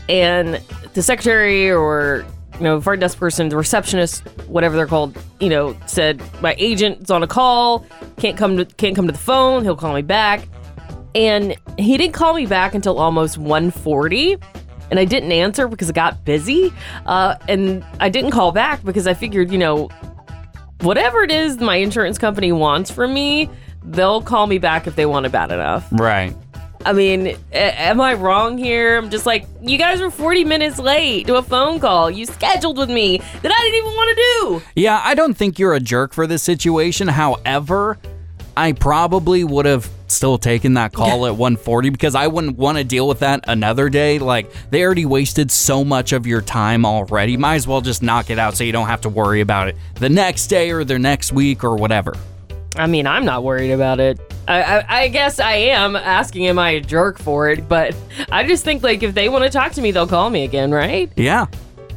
And 0.09 0.61
the 0.95 1.02
secretary 1.02 1.71
or 1.71 2.25
you 2.59 2.65
know, 2.65 2.81
front 2.81 3.01
desk 3.01 3.19
person, 3.19 3.49
the 3.49 3.57
receptionist, 3.57 4.27
whatever 4.47 4.77
they're 4.77 4.87
called, 4.87 5.17
you 5.41 5.49
know, 5.49 5.77
said 5.87 6.23
my 6.41 6.55
agent's 6.59 7.11
on 7.11 7.23
a 7.23 7.27
call, 7.27 7.87
can't 8.19 8.37
come 8.37 8.57
to 8.57 8.65
can't 8.65 8.95
come 8.95 9.07
to 9.07 9.13
the 9.13 9.19
phone. 9.19 9.65
He'll 9.65 9.77
call 9.77 9.95
me 9.95 10.03
back, 10.03 10.47
and 11.15 11.57
he 11.79 11.97
didn't 11.97 12.15
call 12.15 12.35
me 12.35 12.47
back 12.47 12.75
until 12.75 12.99
almost 12.99 13.39
1:40, 13.39 14.41
and 14.91 15.01
I 15.01 15.05
didn't 15.05 15.33
answer 15.33 15.69
because 15.69 15.91
I 15.91 15.93
got 15.93 16.25
busy, 16.25 16.73
uh, 17.07 17.37
and 17.49 17.85
I 18.01 18.09
didn't 18.09 18.31
call 18.31 18.53
back 18.53 18.85
because 18.85 19.07
I 19.07 19.15
figured, 19.15 19.51
you 19.51 19.59
know, 19.59 19.89
whatever 20.81 21.23
it 21.23 21.31
is 21.31 21.59
my 21.59 21.77
insurance 21.77 22.19
company 22.19 22.53
wants 22.53 22.91
from 22.91 23.15
me, 23.15 23.49
they'll 23.85 24.23
call 24.23 24.47
me 24.47 24.59
back 24.59 24.87
if 24.87 24.97
they 24.97 25.07
want 25.07 25.27
it 25.27 25.33
bad 25.33 25.51
enough. 25.51 25.87
Right. 25.93 26.35
I 26.85 26.93
mean, 26.93 27.29
a- 27.53 27.81
am 27.81 28.00
I 28.00 28.14
wrong 28.14 28.59
here? 28.59 28.99
I'm 28.99 29.11
just 29.11 29.26
like, 29.26 29.47
you 29.62 29.79
guys 29.79 30.00
were 30.00 30.11
40 30.11 30.45
minutes 30.45 30.79
late 30.79 31.26
to 31.29 31.37
a 31.37 31.43
phone 31.43 31.81
call 31.81 32.11
you 32.11 32.26
scheduled 32.26 32.76
with 32.76 32.91
me 32.91 33.19
that 33.19 33.53
I 33.53 33.62
didn't 33.64 33.75
even 33.79 33.91
want 33.93 34.17
to 34.17 34.23
do. 34.23 34.62
Yeah, 34.83 35.00
I 35.03 35.14
don't 35.14 35.35
think 35.35 35.59
you're 35.59 35.75
a 35.75 35.81
jerk 35.81 36.12
for 36.12 36.26
this 36.26 36.43
situation. 36.43 37.09
However, 37.09 37.99
I 38.57 38.73
probably 38.73 39.45
would 39.45 39.67
have 39.67 39.88
still 40.07 40.38
taken 40.38 40.75
that 40.75 40.93
call 40.93 41.26
at 41.26 41.37
140 41.37 41.91
because 41.91 42.14
I 42.14 42.26
wouldn't 42.26 42.57
want 42.59 42.79
to 42.79 42.85
deal 42.85 43.09
with 43.09 43.21
that 43.21 43.45
another 43.49 43.88
day. 43.88 44.19
Like 44.19 44.53
they 44.71 44.83
already 44.85 45.07
wasted 45.07 45.50
so 45.50 45.85
much 45.85 46.12
of 46.12 46.26
your 46.26 46.41
time 46.43 46.85
already. 46.85 47.37
Might 47.37 47.57
as 47.57 47.67
well 47.67 47.81
just 47.81 48.03
knock 48.03 48.31
it 48.31 48.38
out 48.38 48.57
so 48.57 48.62
you 48.64 48.73
don't 48.73 48.88
have 48.88 49.00
to 49.03 49.09
worry 49.09 49.41
about 49.41 49.69
it 49.69 49.76
the 49.95 50.09
next 50.11 50.47
day 50.49 50.71
or 50.71 50.85
the 50.85 50.99
next 50.99 51.33
week 51.33 51.64
or 51.64 51.76
whatever. 51.76 52.14
I 52.76 52.87
mean, 52.87 53.07
I'm 53.07 53.25
not 53.25 53.45
worried 53.45 53.71
about 53.71 54.00
it. 54.00 54.21
I, 54.49 54.62
I, 54.62 55.00
I 55.02 55.09
guess 55.09 55.40
I 55.40 55.54
am 55.54 55.97
asking, 55.97 56.47
am 56.47 56.59
I 56.59 56.71
a 56.71 56.81
jerk 56.81 57.19
for 57.19 57.49
it? 57.49 57.69
But 57.69 57.97
I 58.31 58.47
just 58.47 58.64
think 58.64 58.83
like 58.83 59.02
if 59.02 59.14
they 59.14 59.28
want 59.28 59.45
to 59.45 59.50
talk 59.50 59.73
to 59.73 59.81
me, 59.81 59.90
they'll 59.90 60.07
call 60.07 60.28
me 60.31 60.45
again, 60.45 60.73
right? 60.73 61.11
Yeah. 61.16 61.47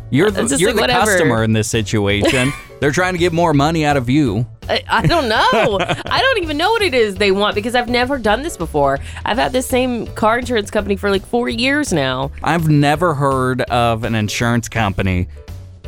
You're 0.10 0.32
the, 0.32 0.56
you're 0.58 0.70
like, 0.70 0.76
the 0.76 0.82
whatever. 0.82 1.06
customer 1.06 1.44
in 1.44 1.54
this 1.54 1.70
situation. 1.70 2.54
They're 2.80 2.92
trying 2.92 3.14
to 3.14 3.18
get 3.18 3.34
more 3.34 3.54
money 3.54 3.86
out 3.86 3.98
of 3.98 4.10
you. 4.10 4.46
I, 4.70 4.84
I 4.88 5.08
don't 5.08 5.28
know. 5.28 5.80
I 5.82 6.22
don't 6.22 6.44
even 6.44 6.58
know 6.58 6.72
what 6.72 6.82
it 6.82 6.94
is 6.94 7.16
they 7.16 7.32
want 7.32 7.56
because 7.56 7.76
I've 7.76 7.90
never 7.90 8.18
done 8.18 8.44
this 8.44 8.56
before. 8.56 9.00
I've 9.26 9.38
had 9.38 9.52
this 9.52 9.68
same 9.68 10.08
car 10.08 10.40
insurance 10.40 10.70
company 10.70 10.96
for 10.96 11.10
like 11.10 11.26
four 11.26 11.50
years 11.50 11.92
now. 11.92 12.32
I've 12.44 12.70
never 12.70 13.16
heard 13.16 13.62
of 13.64 14.04
an 14.04 14.16
insurance 14.16 14.70
company, 14.70 15.28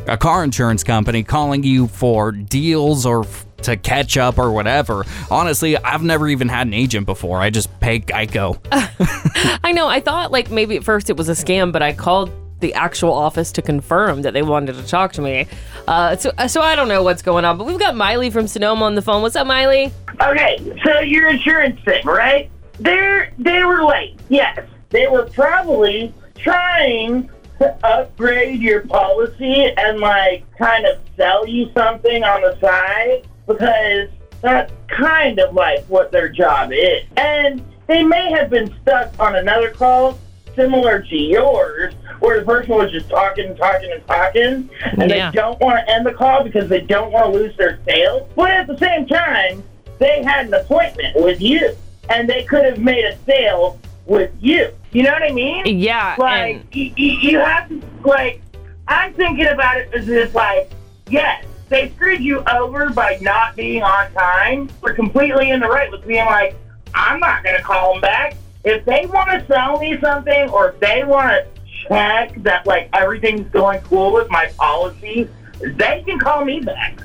a 0.06 0.16
car 0.16 0.44
insurance 0.44 0.84
company, 0.84 1.22
calling 1.22 1.62
you 1.62 1.86
for 1.88 2.32
deals 2.32 3.06
or 3.06 3.26
to 3.62 3.76
catch 3.76 4.16
up 4.16 4.38
or 4.38 4.50
whatever. 4.52 5.04
Honestly, 5.30 5.76
I've 5.76 6.02
never 6.02 6.28
even 6.28 6.48
had 6.48 6.66
an 6.66 6.74
agent 6.74 7.06
before. 7.06 7.38
I 7.40 7.50
just 7.50 7.78
pay 7.80 8.00
Geico. 8.00 8.58
I 9.64 9.72
know. 9.72 9.88
I 9.88 10.00
thought 10.00 10.32
like 10.32 10.50
maybe 10.50 10.76
at 10.76 10.84
first 10.84 11.10
it 11.10 11.16
was 11.16 11.28
a 11.28 11.32
scam, 11.32 11.72
but 11.72 11.82
I 11.82 11.92
called 11.92 12.30
the 12.60 12.74
actual 12.74 13.12
office 13.12 13.52
to 13.52 13.62
confirm 13.62 14.22
that 14.22 14.34
they 14.34 14.42
wanted 14.42 14.74
to 14.74 14.86
talk 14.86 15.12
to 15.14 15.22
me. 15.22 15.46
Uh, 15.88 16.16
so, 16.16 16.30
so 16.46 16.60
I 16.60 16.76
don't 16.76 16.88
know 16.88 17.02
what's 17.02 17.22
going 17.22 17.44
on, 17.44 17.56
but 17.56 17.66
we've 17.66 17.78
got 17.78 17.96
Miley 17.96 18.30
from 18.30 18.46
Sonoma 18.46 18.84
on 18.84 18.94
the 18.94 19.02
phone. 19.02 19.22
What's 19.22 19.36
up, 19.36 19.46
Miley? 19.46 19.92
Okay, 20.20 20.78
so 20.84 21.00
your 21.00 21.28
insurance 21.28 21.80
thing, 21.84 22.04
right? 22.04 22.50
They're 22.78 23.32
they 23.38 23.62
were 23.64 23.84
late. 23.84 24.18
Yes, 24.28 24.58
they 24.90 25.06
were 25.06 25.24
probably 25.24 26.14
trying 26.36 27.30
to 27.60 27.86
upgrade 27.86 28.60
your 28.60 28.80
policy 28.86 29.72
and 29.76 30.00
like 30.00 30.44
kind 30.56 30.86
of 30.86 30.98
sell 31.16 31.46
you 31.46 31.70
something 31.74 32.24
on 32.24 32.40
the 32.40 32.58
side 32.60 33.26
because 33.46 34.08
that's 34.40 34.72
kind 34.88 35.38
of 35.38 35.54
like 35.54 35.84
what 35.84 36.10
their 36.10 36.28
job 36.28 36.72
is. 36.72 37.02
And 37.18 37.62
they 37.86 38.02
may 38.02 38.30
have 38.30 38.48
been 38.48 38.74
stuck 38.80 39.12
on 39.20 39.36
another 39.36 39.70
call 39.70 40.18
similar 40.56 41.02
to 41.02 41.16
yours 41.16 41.94
where 42.20 42.40
the 42.40 42.46
person 42.46 42.74
was 42.74 42.90
just 42.90 43.10
talking 43.10 43.46
and 43.46 43.56
talking 43.56 43.92
and 43.92 44.06
talking 44.06 44.70
and 44.98 45.10
Yeah. 45.10 45.30
they 45.30 45.36
don't 45.36 45.60
want 45.60 45.78
to 45.86 45.92
end 45.94 46.06
the 46.06 46.12
call 46.12 46.42
because 46.42 46.68
they 46.68 46.80
don't 46.80 47.12
want 47.12 47.26
to 47.26 47.38
lose 47.38 47.56
their 47.58 47.78
sale. 47.84 48.26
But 48.34 48.50
at 48.50 48.66
the 48.66 48.78
same 48.78 49.06
time, 49.06 49.62
they 49.98 50.22
had 50.22 50.46
an 50.46 50.54
appointment 50.54 51.16
with 51.22 51.42
you 51.42 51.76
and 52.08 52.26
they 52.28 52.44
could 52.44 52.64
have 52.64 52.78
made 52.78 53.04
a 53.04 53.18
sale 53.26 53.78
with 54.06 54.30
you. 54.40 54.72
You 54.92 55.04
know 55.04 55.12
what 55.12 55.22
I 55.22 55.32
mean? 55.32 55.78
Yeah. 55.78 56.16
Like, 56.18 56.56
and- 56.56 56.64
you, 56.74 56.92
you, 56.96 57.12
you 57.30 57.38
have 57.38 57.68
to, 57.68 57.80
like, 58.04 58.42
I'm 58.88 59.14
thinking 59.14 59.46
about 59.46 59.76
it 59.78 59.94
as 59.94 60.08
if, 60.08 60.34
like, 60.34 60.70
yes, 61.08 61.44
they 61.68 61.90
screwed 61.90 62.20
you 62.20 62.42
over 62.50 62.90
by 62.90 63.18
not 63.20 63.54
being 63.54 63.82
on 63.82 64.12
time. 64.12 64.68
We're 64.82 64.94
completely 64.94 65.50
in 65.50 65.60
the 65.60 65.68
right 65.68 65.90
with 65.90 66.04
being 66.06 66.24
like, 66.24 66.56
I'm 66.92 67.20
not 67.20 67.44
going 67.44 67.56
to 67.56 67.62
call 67.62 67.92
them 67.92 68.00
back. 68.00 68.34
If 68.64 68.84
they 68.84 69.06
want 69.06 69.30
to 69.30 69.46
sell 69.46 69.78
me 69.78 69.98
something 70.00 70.50
or 70.50 70.70
if 70.70 70.80
they 70.80 71.04
want 71.04 71.30
to 71.30 71.46
check 71.88 72.34
that, 72.42 72.66
like, 72.66 72.90
everything's 72.92 73.48
going 73.50 73.80
cool 73.82 74.12
with 74.12 74.28
my 74.28 74.46
policy, 74.58 75.28
they 75.60 76.02
can 76.04 76.18
call 76.18 76.44
me 76.44 76.60
back. 76.60 77.00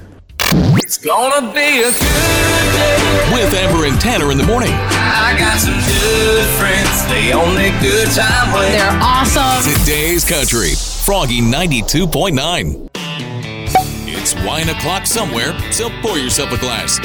It's 0.86 1.00
gonna 1.00 1.52
be 1.52 1.82
a 1.82 1.90
good 1.90 1.98
day. 1.98 3.34
With 3.34 3.52
Amber 3.56 3.88
and 3.88 4.00
Tanner 4.00 4.32
in 4.32 4.38
the 4.38 4.44
morning. 4.44 4.70
I 4.72 5.36
got 5.36 5.58
some 5.58 5.74
good 5.74 6.46
friends. 6.60 7.04
They 7.10 7.34
own 7.34 7.58
a 7.58 7.72
good 7.82 8.12
time 8.12 8.54
way. 8.54 8.70
They're 8.70 9.00
awesome. 9.02 9.64
Today's 9.80 10.24
country. 10.24 10.76
Froggy 11.04 11.42
92.9. 11.42 12.90
It's 14.08 14.36
wine 14.46 14.70
o'clock 14.70 15.08
somewhere, 15.08 15.60
so 15.72 15.90
pour 16.04 16.20
yourself 16.20 16.52
a 16.52 16.58
glass. 16.60 17.00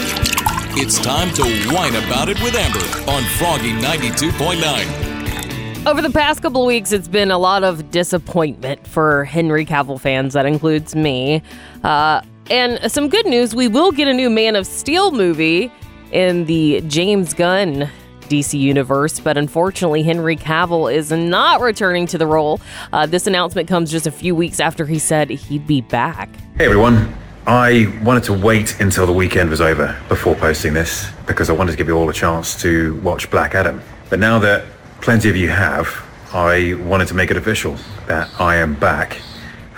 It's 0.76 0.99
time 1.00 1.32
to 1.37 1.42
whine 1.75 1.94
about 2.04 2.28
it 2.28 2.38
with 2.42 2.56
Amber 2.56 2.84
on 3.10 3.22
Froggy 3.38 3.72
92.9. 3.72 5.87
Over 5.87 6.02
the 6.02 6.10
past 6.10 6.42
couple 6.42 6.60
of 6.60 6.66
weeks, 6.66 6.92
it's 6.92 7.08
been 7.08 7.30
a 7.30 7.38
lot 7.38 7.64
of 7.64 7.90
disappointment 7.90 8.87
for 8.87 9.25
Henry 9.25 9.64
Cavill 9.64 9.99
fans. 9.99 10.34
That 10.34 10.44
includes 10.44 10.94
me. 10.94 11.40
Uh, 11.82 12.20
and 12.50 12.90
some 12.90 13.09
good 13.09 13.26
news 13.26 13.54
we 13.54 13.69
will 13.69 13.92
get 13.92 14.09
a 14.09 14.12
new 14.12 14.28
Man 14.28 14.57
of 14.57 14.66
Steel 14.66 15.12
movie 15.12 15.73
in 16.12 16.45
the 16.47 16.83
James 16.87 17.33
Gunn 17.33 17.88
DC 18.23 18.59
universe, 18.59 19.21
but 19.21 19.37
unfortunately, 19.37 20.02
Henry 20.02 20.37
Cavill 20.37 20.92
is 20.92 21.11
not 21.11 21.61
returning 21.61 22.07
to 22.09 22.19
the 22.19 22.26
role. 22.26 22.61
Uh, 22.92 23.07
this 23.07 23.26
announcement 23.26 23.69
comes 23.69 23.90
just 23.90 24.07
a 24.07 24.11
few 24.11 24.35
weeks 24.35 24.61
after 24.61 24.87
he 24.87 24.99
said 24.99 25.30
he'd 25.30 25.66
be 25.66 25.80
back. 25.80 26.28
Hey 26.57 26.66
everyone. 26.66 27.14
I 27.47 27.92
wanted 28.02 28.25
to 28.25 28.35
wait 28.35 28.80
until 28.80 29.07
the 29.07 29.12
weekend 29.12 29.50
was 29.50 29.61
over 29.61 29.99
before 30.09 30.35
posting 30.37 30.75
this 30.75 31.11
because 31.26 31.50
I 31.50 31.54
wanted 31.54 31.73
to 31.73 31.76
give 31.76 31.88
you 31.88 31.97
all 31.97 32.09
a 32.09 32.12
chance 32.12 32.61
to 32.62 32.95
watch 33.00 33.30
Black 33.30 33.54
Adam. 33.54 33.80
But 34.09 34.19
now 34.19 34.38
that 34.40 34.66
plenty 35.00 35.30
of 35.30 35.37
you 35.37 35.49
have, 35.49 35.88
I 36.33 36.75
wanted 36.75 37.09
to 37.09 37.14
make 37.14 37.30
it 37.30 37.37
official 37.37 37.76
that 38.07 38.28
I 38.38 38.57
am 38.57 38.75
back 38.75 39.21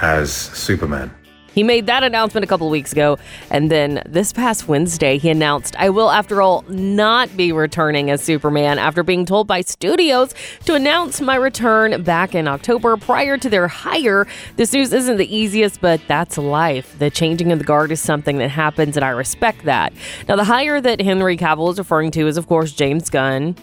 as 0.01 0.33
Superman. 0.33 1.15
He 1.55 1.63
made 1.63 1.87
that 1.87 2.03
announcement 2.03 2.45
a 2.45 2.47
couple 2.47 2.69
weeks 2.71 2.93
ago, 2.93 3.19
and 3.51 3.71
then 3.71 4.03
this 4.07 4.33
past 4.33 4.69
Wednesday, 4.69 5.19
he 5.19 5.29
announced, 5.31 5.77
I 5.77 5.91
will, 5.91 6.11
after 6.11 6.41
all, 6.41 6.65
not 6.69 7.37
be 7.37 7.53
returning 7.53 8.11
as 8.11 8.23
Superman 8.23 8.79
after 8.79 9.03
being 9.03 9.27
told 9.27 9.47
by 9.47 9.61
studios 9.61 10.35
to 10.65 10.75
announce 10.75 11.21
my 11.21 11.35
return 11.35 12.03
back 12.03 12.35
in 12.35 12.49
October 12.49 12.97
prior 12.97 13.37
to 13.39 13.51
their 13.51 13.69
hire. 13.69 14.27
This 14.57 14.73
news 14.73 14.93
isn't 14.93 15.17
the 15.19 15.35
easiest, 15.35 15.81
but 15.81 16.01
that's 16.09 16.39
life. 16.39 16.99
The 16.99 17.11
changing 17.11 17.53
of 17.53 17.59
the 17.59 17.65
guard 17.65 17.93
is 17.93 18.01
something 18.01 18.39
that 18.39 18.51
happens, 18.51 18.97
and 18.97 19.05
I 19.05 19.11
respect 19.11 19.65
that. 19.65 19.93
Now, 20.29 20.37
the 20.37 20.45
hire 20.45 20.81
that 20.81 21.01
Henry 21.01 21.37
Cavill 21.37 21.71
is 21.71 21.79
referring 21.79 22.11
to 22.13 22.27
is, 22.27 22.37
of 22.37 22.47
course, 22.47 22.73
James 22.73 23.11
Gunn 23.11 23.57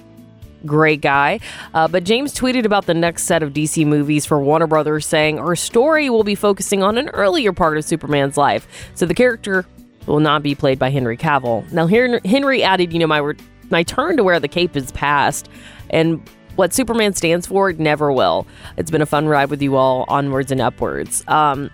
great 0.66 1.02
guy. 1.02 1.40
Uh, 1.74 1.88
but 1.88 2.04
James 2.04 2.34
tweeted 2.34 2.66
about 2.66 2.86
the 2.86 2.94
next 2.94 3.24
set 3.24 3.44
of 3.44 3.54
DC 3.54 3.86
movies 3.86 4.26
for 4.26 4.40
Warner 4.40 4.68
Brothers, 4.68 5.06
saying 5.06 5.40
our 5.40 5.56
story 5.56 6.10
will 6.10 6.24
be 6.24 6.36
focusing 6.36 6.84
on 6.84 6.98
an 6.98 7.10
earlier 7.10 7.54
part 7.54 7.78
of 7.78 7.86
Superman's 7.86 8.38
life. 8.38 8.68
So 8.96 9.06
the 9.06 9.14
character 9.14 9.66
will 10.06 10.20
not 10.20 10.44
be 10.44 10.56
played 10.56 10.80
by 10.80 10.90
Henry 10.90 11.18
Cavill. 11.18 11.72
Now, 11.72 11.88
Hen- 11.88 12.22
Henry 12.26 12.64
added, 12.64 12.94
you 12.94 13.00
know, 13.00 13.08
my, 13.08 13.34
my 13.70 13.84
turn 13.84 14.18
to 14.18 14.24
wear 14.24 14.40
the 14.40 14.48
cape 14.48 14.76
is 14.76 14.92
past, 14.92 15.50
and 15.90 16.22
what 16.56 16.74
Superman 16.74 17.14
stands 17.14 17.48
for 17.48 17.72
never 17.74 18.12
will. 18.12 18.46
It's 18.78 18.92
been 18.92 19.02
a 19.02 19.06
fun 19.06 19.28
ride 19.28 19.50
with 19.50 19.62
you 19.62 19.76
all, 19.76 20.06
onwards 20.08 20.52
and 20.52 20.60
upwards. 20.60 21.24
Um, 21.28 21.70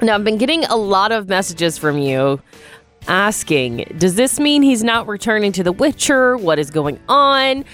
now, 0.00 0.14
I've 0.14 0.24
been 0.24 0.38
getting 0.38 0.64
a 0.64 0.76
lot 0.76 1.12
of 1.12 1.28
messages 1.28 1.78
from 1.78 1.98
you 1.98 2.40
asking, 3.08 3.84
does 3.98 4.14
this 4.14 4.38
mean 4.38 4.62
he's 4.62 4.84
not 4.84 5.06
returning 5.08 5.52
to 5.52 5.62
The 5.62 5.72
Witcher? 5.72 6.36
What 6.36 6.58
is 6.58 6.70
going 6.70 7.00
on? 7.08 7.64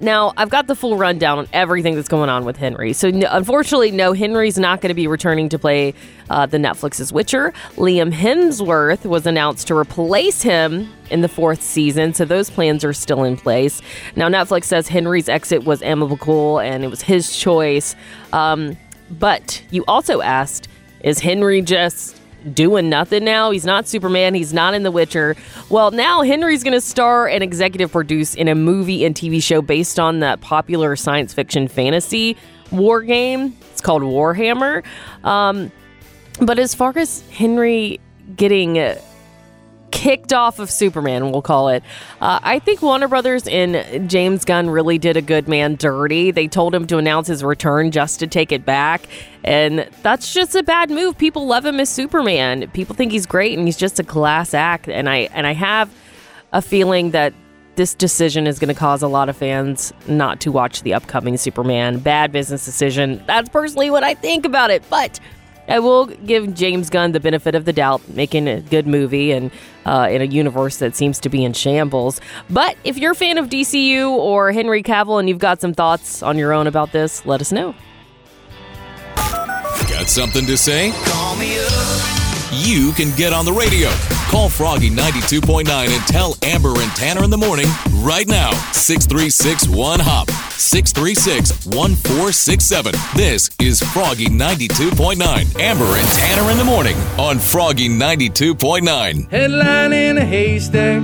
Now 0.00 0.32
I've 0.36 0.50
got 0.50 0.66
the 0.66 0.74
full 0.74 0.96
rundown 0.96 1.38
on 1.38 1.48
everything 1.52 1.94
that's 1.94 2.08
going 2.08 2.28
on 2.28 2.44
with 2.44 2.56
Henry. 2.56 2.92
So, 2.92 3.10
no, 3.10 3.28
unfortunately, 3.30 3.90
no, 3.90 4.12
Henry's 4.12 4.58
not 4.58 4.80
going 4.80 4.88
to 4.88 4.94
be 4.94 5.06
returning 5.06 5.48
to 5.50 5.58
play 5.58 5.94
uh, 6.30 6.46
the 6.46 6.58
Netflix's 6.58 7.12
Witcher. 7.12 7.52
Liam 7.76 8.12
Hemsworth 8.12 9.04
was 9.06 9.26
announced 9.26 9.66
to 9.68 9.76
replace 9.76 10.42
him 10.42 10.92
in 11.10 11.20
the 11.20 11.28
fourth 11.28 11.62
season, 11.62 12.12
so 12.12 12.24
those 12.24 12.50
plans 12.50 12.84
are 12.84 12.92
still 12.92 13.24
in 13.24 13.36
place. 13.36 13.82
Now, 14.16 14.28
Netflix 14.28 14.64
says 14.64 14.88
Henry's 14.88 15.28
exit 15.28 15.64
was 15.64 15.82
amicable 15.82 16.58
and 16.58 16.84
it 16.84 16.88
was 16.88 17.02
his 17.02 17.36
choice. 17.36 17.94
Um, 18.32 18.76
but 19.10 19.62
you 19.70 19.84
also 19.86 20.20
asked, 20.20 20.68
is 21.00 21.18
Henry 21.20 21.62
just 21.62 22.20
doing 22.52 22.88
nothing 22.88 23.24
now. 23.24 23.50
He's 23.50 23.64
not 23.64 23.88
Superman. 23.88 24.34
He's 24.34 24.52
not 24.52 24.74
in 24.74 24.82
The 24.82 24.90
Witcher. 24.90 25.36
Well, 25.70 25.90
now 25.90 26.22
Henry's 26.22 26.62
going 26.62 26.74
to 26.74 26.80
star 26.80 27.28
and 27.28 27.42
executive 27.42 27.92
produce 27.92 28.34
in 28.34 28.48
a 28.48 28.54
movie 28.54 29.04
and 29.04 29.14
TV 29.14 29.42
show 29.42 29.62
based 29.62 29.98
on 29.98 30.20
that 30.20 30.40
popular 30.40 30.96
science 30.96 31.32
fiction 31.32 31.68
fantasy 31.68 32.36
war 32.70 33.02
game. 33.02 33.56
It's 33.72 33.80
called 33.80 34.02
Warhammer. 34.02 34.84
Um, 35.24 35.70
but 36.40 36.58
as 36.58 36.74
far 36.74 36.92
as 36.96 37.22
Henry 37.30 38.00
getting 38.36 38.76
kicked 39.94 40.32
off 40.32 40.58
of 40.58 40.70
Superman, 40.70 41.30
we'll 41.30 41.40
call 41.40 41.68
it. 41.68 41.82
Uh, 42.20 42.40
I 42.42 42.58
think 42.58 42.82
Warner 42.82 43.06
Brothers 43.06 43.46
and 43.46 44.10
James 44.10 44.44
Gunn 44.44 44.68
really 44.68 44.98
did 44.98 45.16
a 45.16 45.22
good 45.22 45.48
man 45.48 45.76
dirty. 45.76 46.32
They 46.32 46.48
told 46.48 46.74
him 46.74 46.86
to 46.88 46.98
announce 46.98 47.28
his 47.28 47.44
return 47.44 47.92
just 47.92 48.18
to 48.18 48.26
take 48.26 48.50
it 48.50 48.66
back. 48.66 49.06
And 49.44 49.88
that's 50.02 50.34
just 50.34 50.56
a 50.56 50.64
bad 50.64 50.90
move. 50.90 51.16
People 51.16 51.46
love 51.46 51.64
him 51.64 51.78
as 51.78 51.88
Superman. 51.88 52.68
People 52.72 52.96
think 52.96 53.12
he's 53.12 53.24
great 53.24 53.56
and 53.56 53.68
he's 53.68 53.76
just 53.76 54.00
a 54.00 54.04
class 54.04 54.52
act. 54.52 54.88
And 54.88 55.08
I 55.08 55.28
and 55.32 55.46
I 55.46 55.52
have 55.52 55.94
a 56.52 56.60
feeling 56.60 57.12
that 57.12 57.32
this 57.76 57.94
decision 57.94 58.46
is 58.48 58.58
going 58.58 58.68
to 58.68 58.78
cause 58.78 59.02
a 59.02 59.08
lot 59.08 59.28
of 59.28 59.36
fans 59.36 59.92
not 60.08 60.40
to 60.40 60.50
watch 60.50 60.82
the 60.82 60.92
upcoming 60.92 61.36
Superman. 61.36 62.00
Bad 62.00 62.32
business 62.32 62.64
decision. 62.64 63.22
That's 63.26 63.48
personally 63.48 63.90
what 63.90 64.02
I 64.02 64.14
think 64.14 64.44
about 64.44 64.70
it. 64.70 64.82
But 64.90 65.20
I 65.68 65.78
will 65.78 66.06
give 66.06 66.54
James 66.54 66.90
Gunn 66.90 67.12
the 67.12 67.20
benefit 67.20 67.54
of 67.54 67.64
the 67.64 67.72
doubt, 67.72 68.06
making 68.08 68.48
a 68.48 68.60
good 68.60 68.86
movie 68.86 69.32
and 69.32 69.50
uh, 69.86 70.08
in 70.10 70.22
a 70.22 70.26
universe 70.26 70.78
that 70.78 70.94
seems 70.94 71.18
to 71.20 71.28
be 71.28 71.44
in 71.44 71.52
shambles. 71.52 72.20
But 72.50 72.76
if 72.84 72.98
you're 72.98 73.12
a 73.12 73.16
fan 73.16 73.38
of 73.38 73.48
DCU 73.48 74.10
or 74.10 74.52
Henry 74.52 74.82
Cavill 74.82 75.18
and 75.18 75.28
you've 75.28 75.38
got 75.38 75.60
some 75.60 75.74
thoughts 75.74 76.22
on 76.22 76.38
your 76.38 76.52
own 76.52 76.66
about 76.66 76.92
this, 76.92 77.24
let 77.26 77.40
us 77.40 77.52
know. 77.52 77.74
Got 79.16 80.08
something 80.08 80.46
to 80.46 80.56
say? 80.56 80.92
Call 81.04 81.36
me 81.36 81.58
up. 81.58 82.13
You 82.56 82.92
can 82.92 83.10
get 83.16 83.32
on 83.32 83.44
the 83.44 83.52
radio. 83.52 83.90
Call 84.30 84.48
Froggy 84.48 84.88
92.9 84.88 85.66
and 85.68 86.06
tell 86.06 86.36
Amber 86.42 86.72
and 86.80 86.90
Tanner 86.92 87.24
in 87.24 87.30
the 87.30 87.36
morning 87.36 87.66
right 87.94 88.28
now. 88.28 88.52
6361 88.72 89.98
Hop. 90.00 90.30
636 90.30 91.66
1467. 91.66 92.94
This 93.16 93.50
is 93.60 93.82
Froggy 93.92 94.26
92.9. 94.26 95.58
Amber 95.58 95.84
and 95.84 96.08
Tanner 96.08 96.50
in 96.52 96.58
the 96.58 96.64
morning 96.64 96.96
on 97.18 97.40
Froggy 97.40 97.88
92.9. 97.88 99.30
Headline 99.30 99.92
in 99.92 100.18
a 100.18 100.24
haystack, 100.24 101.02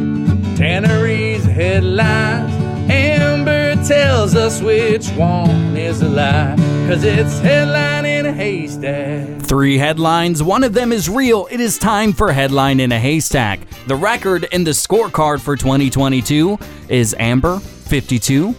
Tannery's 0.57 1.45
headlines. 1.45 2.53
Amber 2.91 3.50
tells 3.87 4.35
us 4.35 4.61
which 4.61 5.09
one 5.11 5.77
is 5.77 6.03
a 6.03 6.09
lie, 6.09 6.55
cause 6.89 7.05
it's 7.05 7.39
headline 7.41 8.05
in 8.05 8.27
a 8.27 8.33
haystack. 8.33 9.41
Three 9.43 9.79
headlines, 9.79 10.43
one 10.43 10.63
of 10.63 10.75
them 10.75 10.93
is 10.93 11.09
real. 11.09 11.49
It 11.51 11.61
is 11.61 11.79
time 11.79 12.13
for 12.13 12.31
Headline 12.33 12.79
in 12.79 12.93
a 12.93 12.99
Haystack. 12.99 13.61
The 13.87 13.97
record 13.97 14.45
in 14.53 14.63
the 14.63 14.71
scorecard 14.71 15.41
for 15.41 15.57
2022 15.57 16.59
is 16.89 17.17
Amber, 17.19 17.59
52, 17.59 18.55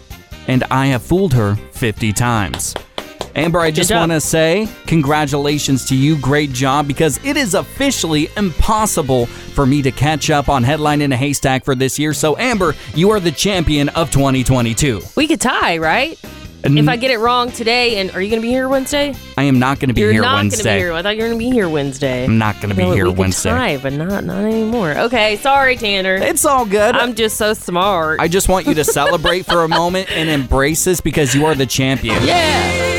and 0.47 0.63
I 0.65 0.87
have 0.87 1.01
fooled 1.01 1.33
her 1.33 1.55
50 1.55 2.11
times. 2.11 2.73
Amber, 3.35 3.59
I 3.59 3.71
just 3.71 3.91
want 3.91 4.11
to 4.11 4.19
say 4.21 4.67
congratulations 4.87 5.85
to 5.85 5.95
you. 5.95 6.17
Great 6.19 6.51
job 6.51 6.87
because 6.87 7.23
it 7.25 7.37
is 7.37 7.53
officially 7.53 8.29
impossible 8.37 9.25
for 9.25 9.65
me 9.65 9.81
to 9.81 9.91
catch 9.91 10.29
up 10.29 10.49
on 10.49 10.63
Headline 10.63 11.01
in 11.01 11.11
a 11.11 11.17
Haystack 11.17 11.63
for 11.63 11.75
this 11.75 11.97
year. 11.97 12.13
So, 12.13 12.37
Amber, 12.37 12.75
you 12.93 13.09
are 13.11 13.19
the 13.19 13.31
champion 13.31 13.89
of 13.89 14.11
2022. 14.11 15.01
We 15.15 15.27
could 15.27 15.41
tie, 15.41 15.77
right? 15.77 16.19
if 16.63 16.87
I 16.87 16.95
get 16.95 17.11
it 17.11 17.17
wrong 17.17 17.51
today, 17.51 17.97
and 17.97 18.11
are 18.11 18.21
you 18.21 18.29
going 18.29 18.41
to 18.41 18.45
be 18.45 18.51
here 18.51 18.69
Wednesday? 18.69 19.15
I 19.37 19.43
am 19.43 19.59
not 19.59 19.79
going 19.79 19.89
to 19.89 19.93
be 19.93 20.01
You're 20.01 20.11
here 20.11 20.21
not 20.21 20.37
going 20.37 20.51
to 20.51 20.63
be 20.63 20.69
here. 20.69 20.93
I 20.93 21.01
thought 21.01 21.15
you 21.15 21.23
were 21.23 21.29
going 21.29 21.39
to 21.39 21.45
be 21.45 21.51
here 21.51 21.69
Wednesday. 21.69 22.23
I'm 22.23 22.37
not 22.37 22.55
going 22.55 22.69
to 22.69 22.75
be 22.75 22.83
Well, 22.83 22.93
here 22.93 23.05
we 23.05 23.11
could 23.11 23.19
Wednesday. 23.19 23.49
tie, 23.49 23.77
but 23.77 23.93
not 23.93 24.23
not 24.23 24.43
anymore. 24.45 24.91
Okay, 24.91 25.37
sorry, 25.37 25.75
Tanner. 25.75 26.15
It's 26.15 26.45
all 26.45 26.65
good. 26.65 26.95
I'm 26.95 27.15
just 27.15 27.37
so 27.37 27.53
smart. 27.53 28.19
I 28.19 28.27
just 28.27 28.49
want 28.49 28.67
you 28.67 28.73
to 28.75 28.83
celebrate 28.83 29.45
for 29.45 29.63
a 29.63 29.67
moment 29.67 30.11
and 30.11 30.29
embrace 30.29 30.83
this 30.83 31.01
because 31.01 31.33
you 31.33 31.45
are 31.45 31.55
the 31.55 31.65
champion. 31.65 32.15
yeah, 32.23 32.90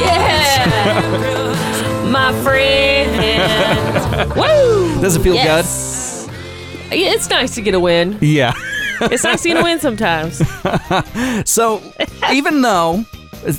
yeah, 0.00 1.48
my 2.10 2.32
friend. 2.42 4.34
Woo! 4.34 5.00
Does 5.02 5.16
it 5.16 5.20
feel 5.20 5.34
yes. 5.34 6.26
good? 6.26 6.34
It's 6.90 7.28
nice 7.28 7.54
to 7.54 7.62
get 7.62 7.74
a 7.74 7.80
win. 7.80 8.18
Yeah. 8.20 8.52
It's 9.00 9.24
nice 9.24 9.42
to 9.42 9.48
get 9.48 9.58
a 9.58 9.62
win 9.62 9.78
sometimes. 9.80 10.42
So, 11.48 11.82
even 12.32 12.62
though 12.62 13.04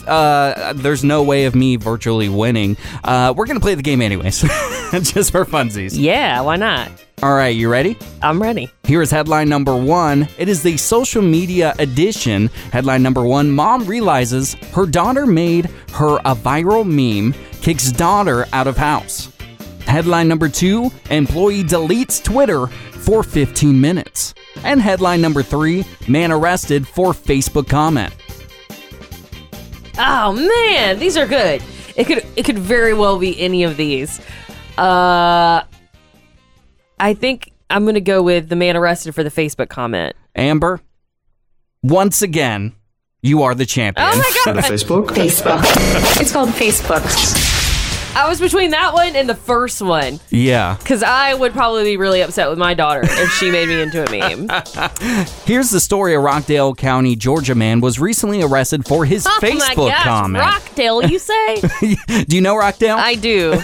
uh, 0.08 0.73
there's 0.73 1.04
no 1.04 1.23
way 1.23 1.45
of 1.45 1.56
me 1.56 1.75
virtually 1.75 2.30
winning, 2.30 2.78
uh, 3.04 3.34
we're 3.36 3.45
going 3.45 3.58
to 3.58 3.62
play 3.62 3.75
the 3.75 3.82
game 3.82 4.02
anyways, 4.02 4.41
just 4.91 5.32
for 5.32 5.45
funsies. 5.45 5.91
Yeah, 5.95 6.41
why 6.41 6.56
not? 6.56 6.91
All 7.21 7.36
right, 7.36 7.53
you 7.53 7.69
ready? 7.69 7.97
I'm 8.21 8.41
ready. 8.41 8.69
Here 8.86 9.01
is 9.01 9.12
headline 9.12 9.49
number 9.49 9.75
one. 9.75 10.29
It 10.38 10.47
is 10.47 10.63
the 10.63 10.77
social 10.77 11.21
media 11.21 11.73
edition. 11.77 12.47
Headline 12.71 13.03
number 13.03 13.25
one 13.25 13.51
Mom 13.51 13.86
realizes 13.86 14.53
her 14.71 14.86
daughter 14.86 15.25
made 15.25 15.65
her 15.91 16.15
a 16.19 16.34
viral 16.34 16.86
meme, 16.88 17.34
kicks 17.62 17.91
daughter 17.91 18.45
out 18.53 18.67
of 18.67 18.77
house. 18.77 19.34
Headline 19.82 20.29
number 20.29 20.47
two 20.47 20.91
Employee 21.10 21.63
deletes 21.63 22.23
Twitter 22.23 22.67
for 22.67 23.21
15 23.21 23.82
minutes. 23.82 24.34
And 24.63 24.82
headline 24.82 25.19
number 25.19 25.43
three 25.43 25.84
Man 26.08 26.32
arrested 26.32 26.88
for 26.88 27.12
Facebook 27.12 27.67
comment. 27.67 28.15
Oh 29.97 30.32
man, 30.32 30.99
these 30.99 31.17
are 31.17 31.27
good. 31.27 31.62
It 31.97 32.05
could 32.08 32.25
it 32.38 32.43
could 32.45 32.60
very 32.60 32.93
well 32.93 33.19
be 33.19 33.38
any 33.41 33.63
of 33.63 33.75
these. 33.75 34.21
Uh 34.77 35.63
I 37.00 37.14
think 37.14 37.52
I'm 37.70 37.86
gonna 37.86 38.02
go 38.02 38.22
with 38.22 38.50
the 38.50 38.56
man 38.56 38.76
arrested 38.76 39.16
for 39.16 39.24
the 39.24 39.32
Facebook 39.32 39.70
comment. 39.70 40.16
Amber, 40.36 40.82
once 41.82 42.22
again, 42.22 42.74
you 43.22 43.44
are 43.44 43.56
the 43.56 43.66
champion. 43.66 44.08
Oh 44.10 44.18
my 44.18 44.54
God. 44.54 44.64
Facebook? 44.64 45.08
Facebook. 45.08 45.62
it's 46.22 46.32
called 46.32 46.50
Facebook. 46.50 47.48
I 48.16 48.28
was 48.28 48.40
between 48.40 48.72
that 48.72 48.94
one 48.94 49.16
and 49.16 49.30
the 49.30 49.36
first 49.36 49.82
one. 49.82 50.20
Yeah. 50.30 50.78
Because 50.80 51.04
I 51.04 51.34
would 51.34 51.54
probably 51.54 51.84
be 51.84 51.98
really 51.98 52.22
upset 52.22 52.50
with 52.50 52.58
my 52.58 52.74
daughter 52.74 53.02
if 53.04 53.32
she 53.34 53.52
made 53.52 53.70
me 53.70 53.82
into 53.82 54.04
a 54.04 54.10
meme. 54.10 54.50
Here's 55.46 55.70
the 55.70 55.80
story 55.80 56.16
a 56.16 56.20
Rockdale 56.20 56.74
County, 56.74 57.16
Georgia 57.16 57.56
man 57.56 57.82
was 57.82 58.00
recently 58.00 58.42
arrested 58.42 58.86
for 58.86 59.06
his 59.06 59.28
oh 59.28 59.40
my 59.42 59.50
Facebook 59.50 59.90
gosh, 59.90 60.04
comment. 60.04 60.44
Rockdale, 60.44 61.06
you 61.06 61.20
say? 61.20 61.62
Do 62.28 62.36
you 62.36 62.42
know 62.42 62.58
Rockdale? 62.58 62.98
I 62.98 63.16
do. 63.16 63.62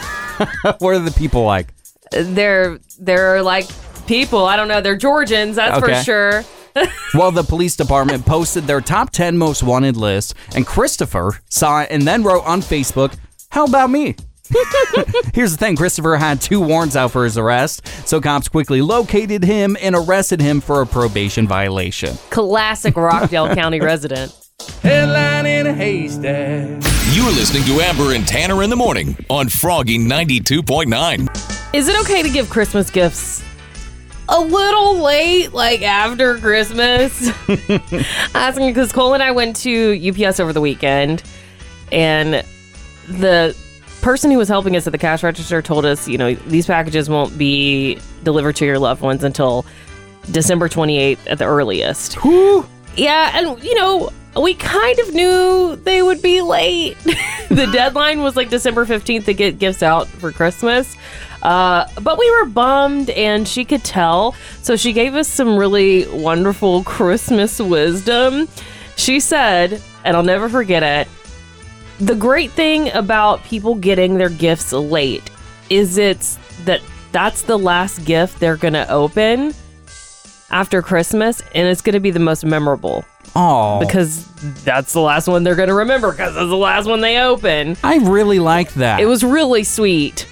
what 0.80 0.95
are 0.95 1.00
the 1.00 1.13
people 1.17 1.43
like? 1.43 1.74
They're 2.15 2.80
they're 2.99 3.41
like 3.41 3.67
people. 4.08 4.45
I 4.45 4.56
don't 4.56 4.67
know. 4.67 4.82
They're 4.82 4.95
Georgians, 4.97 5.56
that's 5.58 5.84
Okay. 5.84 5.95
for 5.95 6.04
sure. 6.04 6.43
well, 7.13 7.32
the 7.32 7.43
police 7.43 7.75
department 7.75 8.25
posted 8.25 8.65
their 8.65 8.82
top 8.82 9.10
10 9.12 9.38
most 9.38 9.63
wanted 9.63 9.95
list, 9.95 10.36
and 10.56 10.65
Christopher 10.67 11.39
saw 11.49 11.82
it 11.82 11.88
and 11.89 12.04
then 12.04 12.21
wrote 12.23 12.43
on 12.45 12.62
Facebook, 12.62 13.15
How 13.49 13.63
about 13.65 13.89
me? 13.89 14.15
Here's 15.34 15.51
the 15.54 15.58
thing 15.58 15.75
Christopher 15.75 16.17
had 16.17 16.39
two 16.41 16.60
warrants 16.62 16.95
out 16.95 17.12
for 17.12 17.23
his 17.23 17.38
arrest, 17.38 17.88
so 18.08 18.19
cops 18.21 18.47
quickly 18.49 18.82
located 18.82 19.43
him 19.43 19.75
and 19.82 19.95
arrested 19.95 20.39
him 20.41 20.62
for 20.62 20.82
a 20.82 20.86
probation 20.86 21.47
violation. 21.47 22.15
Classic 22.30 22.95
Rockdale 22.95 23.56
County 23.56 23.80
resident. 23.80 24.36
Headline 24.84 25.45
in 25.45 25.67
a 25.67 25.73
haystack. 25.73 26.84
You're 27.13 27.32
listening 27.32 27.63
to 27.63 27.82
Amber 27.82 28.13
and 28.13 28.28
Tanner 28.28 28.62
in 28.63 28.69
the 28.69 28.75
morning 28.75 29.17
on 29.30 29.47
Froggy 29.49 29.97
92.9. 29.97 31.54
Is 31.75 31.89
it 31.89 31.99
okay 32.03 32.23
to 32.23 32.29
give 32.29 32.49
Christmas 32.49 32.89
gifts 32.89 33.43
a 34.29 34.39
little 34.39 34.99
late, 34.99 35.51
like 35.51 35.81
after 35.81 36.38
Christmas? 36.38 37.27
Asking 38.33 38.67
because 38.67 38.93
Cole 38.93 39.13
and 39.13 39.21
I 39.21 39.31
went 39.31 39.57
to 39.57 40.09
UPS 40.09 40.39
over 40.39 40.53
the 40.53 40.61
weekend, 40.61 41.21
and 41.91 42.45
the 43.09 43.53
person 44.01 44.31
who 44.31 44.38
was 44.38 44.47
helping 44.47 44.77
us 44.77 44.88
at 44.88 44.91
the 44.91 44.97
cash 44.97 45.21
register 45.21 45.61
told 45.61 45.85
us, 45.85 46.07
you 46.07 46.17
know, 46.17 46.33
these 46.33 46.65
packages 46.65 47.09
won't 47.09 47.38
be 47.38 47.99
delivered 48.23 48.55
to 48.55 48.65
your 48.65 48.79
loved 48.79 49.01
ones 49.01 49.25
until 49.25 49.65
December 50.31 50.69
28th 50.69 51.19
at 51.27 51.39
the 51.39 51.45
earliest. 51.45 52.13
Yeah, 52.95 53.38
and 53.38 53.61
you 53.61 53.75
know, 53.75 54.13
we 54.41 54.53
kind 54.53 54.97
of 54.99 55.13
knew 55.13 55.75
they 55.75 56.01
would 56.01 56.21
be 56.21 56.41
late. 56.41 56.97
the 57.49 57.69
deadline 57.73 58.21
was 58.21 58.38
like 58.38 58.49
December 58.49 58.85
15th 58.85 59.25
to 59.25 59.33
get 59.33 59.59
gifts 59.59 59.83
out 59.83 60.07
for 60.07 60.31
Christmas. 60.31 60.95
Uh, 61.45 61.88
but 62.01 62.17
we 62.17 62.29
were 62.39 62.45
bummed 62.45 63.12
and 63.12 63.47
she 63.47 63.63
could 63.63 63.84
tell. 63.84 64.34
So 64.63 64.75
she 64.75 64.93
gave 64.93 65.13
us 65.13 65.27
some 65.27 65.58
really 65.58 66.08
wonderful 66.08 66.84
Christmas 66.84 67.60
wisdom. 67.60 68.47
She 68.95 69.19
said, 69.19 69.79
and 70.03 70.17
I'll 70.17 70.23
never 70.23 70.49
forget 70.49 70.81
it. 70.81 71.08
The 71.99 72.15
great 72.15 72.49
thing 72.49 72.91
about 72.93 73.43
people 73.43 73.75
getting 73.75 74.17
their 74.17 74.29
gifts 74.29 74.73
late 74.73 75.29
is 75.69 75.99
it's 75.99 76.39
that 76.65 76.81
that's 77.12 77.43
the 77.43 77.60
last 77.60 78.05
gift 78.05 78.39
they're 78.39 78.58
going 78.58 78.73
to 78.73 78.89
open 78.89 79.53
after 80.49 80.81
Christmas, 80.81 81.41
and 81.53 81.67
it's 81.67 81.81
going 81.81 81.93
to 81.93 81.99
be 81.99 82.12
the 82.12 82.19
most 82.19 82.43
memorable 82.43 83.05
Oh, 83.36 83.79
because 83.79 84.25
that's 84.63 84.93
the 84.93 84.99
last 84.99 85.27
one 85.27 85.43
they're 85.43 85.55
going 85.55 85.69
to 85.69 85.75
remember 85.75 86.12
because 86.12 86.36
it's 86.36 86.49
the 86.49 86.55
last 86.55 86.88
one 86.88 87.01
they 87.01 87.19
open. 87.19 87.77
I 87.84 87.97
really 87.97 88.39
like 88.39 88.73
that. 88.75 88.99
It 88.99 89.05
was 89.05 89.23
really 89.23 89.63
sweet 89.63 90.27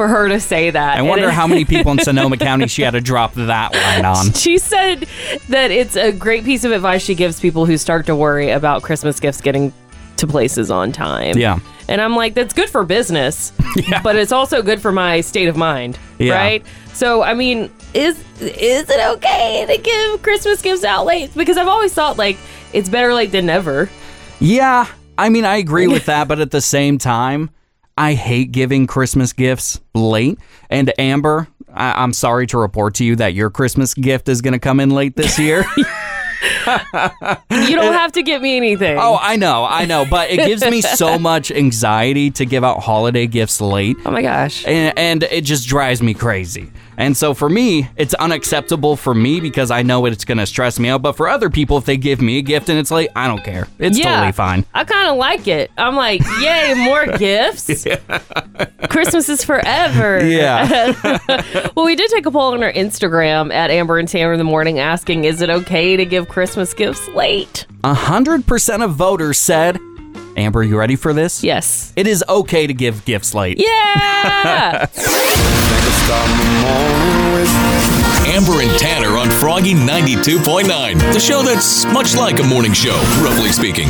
for 0.00 0.08
her 0.08 0.30
to 0.30 0.40
say 0.40 0.70
that. 0.70 0.96
I 0.96 1.02
wonder 1.02 1.30
how 1.30 1.46
many 1.46 1.64
people 1.66 1.92
in 1.92 1.98
Sonoma 1.98 2.38
County 2.38 2.68
she 2.68 2.80
had 2.80 2.92
to 2.92 3.02
drop 3.02 3.34
that 3.34 3.74
line 3.74 4.06
on. 4.06 4.32
She 4.32 4.56
said 4.56 5.06
that 5.50 5.70
it's 5.70 5.94
a 5.94 6.10
great 6.10 6.42
piece 6.42 6.64
of 6.64 6.72
advice 6.72 7.02
she 7.02 7.14
gives 7.14 7.38
people 7.38 7.66
who 7.66 7.76
start 7.76 8.06
to 8.06 8.16
worry 8.16 8.48
about 8.50 8.82
Christmas 8.82 9.20
gifts 9.20 9.42
getting 9.42 9.74
to 10.16 10.26
places 10.26 10.70
on 10.70 10.90
time. 10.90 11.36
Yeah. 11.36 11.58
And 11.86 12.00
I'm 12.00 12.16
like, 12.16 12.32
that's 12.32 12.54
good 12.54 12.70
for 12.70 12.82
business, 12.82 13.52
but 14.02 14.16
it's 14.16 14.32
also 14.32 14.62
good 14.62 14.80
for 14.80 14.90
my 14.90 15.20
state 15.20 15.48
of 15.48 15.56
mind, 15.58 15.98
Yeah. 16.18 16.32
right? 16.32 16.64
So, 16.94 17.22
I 17.22 17.34
mean, 17.34 17.70
is 17.92 18.18
is 18.40 18.88
it 18.88 19.06
okay 19.16 19.66
to 19.68 19.76
give 19.82 20.22
Christmas 20.22 20.62
gifts 20.62 20.82
out 20.82 21.04
late? 21.04 21.30
Because 21.34 21.58
I've 21.58 21.68
always 21.68 21.92
thought 21.92 22.16
like 22.16 22.38
it's 22.72 22.88
better 22.88 23.12
late 23.12 23.32
than 23.32 23.44
never. 23.44 23.90
Yeah, 24.40 24.86
I 25.18 25.28
mean, 25.28 25.44
I 25.44 25.56
agree 25.56 25.88
with 25.88 26.06
that, 26.06 26.26
but 26.26 26.40
at 26.40 26.52
the 26.52 26.62
same 26.62 26.96
time, 26.96 27.50
I 28.00 28.14
hate 28.14 28.50
giving 28.50 28.86
Christmas 28.86 29.32
gifts 29.32 29.78
late. 29.94 30.38
And 30.70 30.92
Amber, 30.98 31.48
I- 31.72 32.02
I'm 32.02 32.12
sorry 32.12 32.46
to 32.48 32.58
report 32.58 32.94
to 32.94 33.04
you 33.04 33.16
that 33.16 33.34
your 33.34 33.50
Christmas 33.50 33.92
gift 33.94 34.28
is 34.28 34.40
going 34.40 34.52
to 34.54 34.58
come 34.58 34.80
in 34.80 34.90
late 34.90 35.16
this 35.16 35.38
year. 35.38 35.64
You 37.50 37.76
don't 37.76 37.92
have 37.92 38.12
to 38.12 38.22
get 38.22 38.40
me 38.40 38.56
anything. 38.56 38.96
oh, 38.98 39.18
I 39.20 39.36
know, 39.36 39.64
I 39.68 39.84
know, 39.84 40.06
but 40.08 40.30
it 40.30 40.36
gives 40.38 40.64
me 40.64 40.80
so 40.80 41.18
much 41.30 41.50
anxiety 41.50 42.30
to 42.32 42.46
give 42.46 42.64
out 42.64 42.80
holiday 42.82 43.26
gifts 43.26 43.60
late. 43.60 43.96
Oh 44.06 44.10
my 44.10 44.22
gosh. 44.22 44.64
And, 44.66 44.98
and 44.98 45.22
it 45.24 45.42
just 45.44 45.68
drives 45.68 46.02
me 46.02 46.14
crazy. 46.14 46.70
And 47.00 47.16
so 47.16 47.32
for 47.32 47.48
me, 47.48 47.88
it's 47.96 48.12
unacceptable 48.14 48.94
for 48.94 49.14
me 49.14 49.40
because 49.40 49.70
I 49.70 49.80
know 49.82 50.04
it's 50.04 50.26
going 50.26 50.36
to 50.36 50.44
stress 50.44 50.78
me 50.78 50.90
out. 50.90 51.00
But 51.00 51.14
for 51.14 51.28
other 51.28 51.48
people, 51.48 51.78
if 51.78 51.86
they 51.86 51.96
give 51.96 52.20
me 52.20 52.36
a 52.36 52.42
gift 52.42 52.68
and 52.68 52.78
it's 52.78 52.90
late, 52.90 53.08
I 53.16 53.26
don't 53.26 53.42
care. 53.42 53.66
It's 53.78 53.98
Yeah. 53.98 54.16
totally 54.16 54.32
fine. 54.32 54.66
I 54.74 54.84
kind 54.84 55.08
of 55.08 55.16
like 55.16 55.48
it. 55.48 55.70
I'm 55.78 55.96
like, 55.96 56.20
yay, 56.42 56.74
more 56.76 57.06
gifts. 57.18 57.86
Christmas 58.90 59.30
is 59.30 59.42
forever. 59.42 60.22
Yeah. 60.26 60.92
well, 61.74 61.86
we 61.86 61.96
did 61.96 62.10
take 62.10 62.26
a 62.26 62.30
poll 62.30 62.52
on 62.52 62.62
our 62.62 62.72
Instagram 62.72 63.50
at 63.50 63.70
Amber 63.70 63.98
and 63.98 64.06
Tanner 64.06 64.34
in 64.34 64.38
the 64.38 64.44
morning 64.44 64.78
asking, 64.78 65.24
is 65.24 65.40
it 65.40 65.48
okay 65.48 65.96
to 65.96 66.04
give 66.04 66.28
Christmas 66.28 66.74
gifts 66.74 67.08
late? 67.08 67.64
100% 67.82 68.84
of 68.84 68.94
voters 68.94 69.38
said, 69.38 69.78
Amber, 70.36 70.62
you 70.62 70.78
ready 70.78 70.96
for 70.96 71.14
this? 71.14 71.42
Yes. 71.42 71.94
It 71.96 72.06
is 72.06 72.22
okay 72.28 72.66
to 72.66 72.74
give 72.74 73.06
gifts 73.06 73.34
late. 73.34 73.58
Yeah. 73.58 74.86
Amber 78.26 78.62
and 78.62 78.78
Tanner 78.78 79.16
on 79.16 79.30
Froggy 79.30 79.74
92.9, 79.74 81.12
the 81.12 81.20
show 81.20 81.42
that's 81.42 81.84
much 81.86 82.16
like 82.16 82.38
a 82.40 82.42
morning 82.42 82.72
show, 82.72 82.96
roughly 83.22 83.52
speaking. 83.52 83.88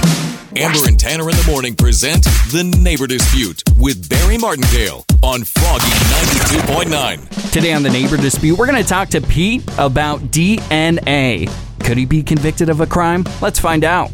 Amber 0.57 0.89
and 0.89 0.99
Tanner 0.99 1.31
in 1.31 1.37
the 1.37 1.47
morning 1.49 1.77
present 1.77 2.25
The 2.51 2.65
Neighbor 2.65 3.07
Dispute 3.07 3.63
with 3.77 4.09
Barry 4.09 4.37
Martindale 4.37 5.05
on 5.23 5.45
Froggy 5.45 5.87
92.9. 5.87 7.53
Today 7.53 7.73
on 7.73 7.83
the 7.83 7.91
neighbor 7.91 8.17
dispute, 8.17 8.59
we're 8.59 8.67
going 8.67 8.83
to 8.83 8.89
talk 8.89 9.09
to 9.11 9.21
Pete 9.21 9.63
about 9.79 10.21
DNA. 10.33 11.49
Could 11.85 11.99
he 11.99 12.05
be 12.05 12.23
convicted 12.23 12.69
of 12.69 12.81
a 12.81 12.87
crime? 12.87 13.25
Let's 13.41 13.61
find 13.61 13.85
out. 13.85 14.11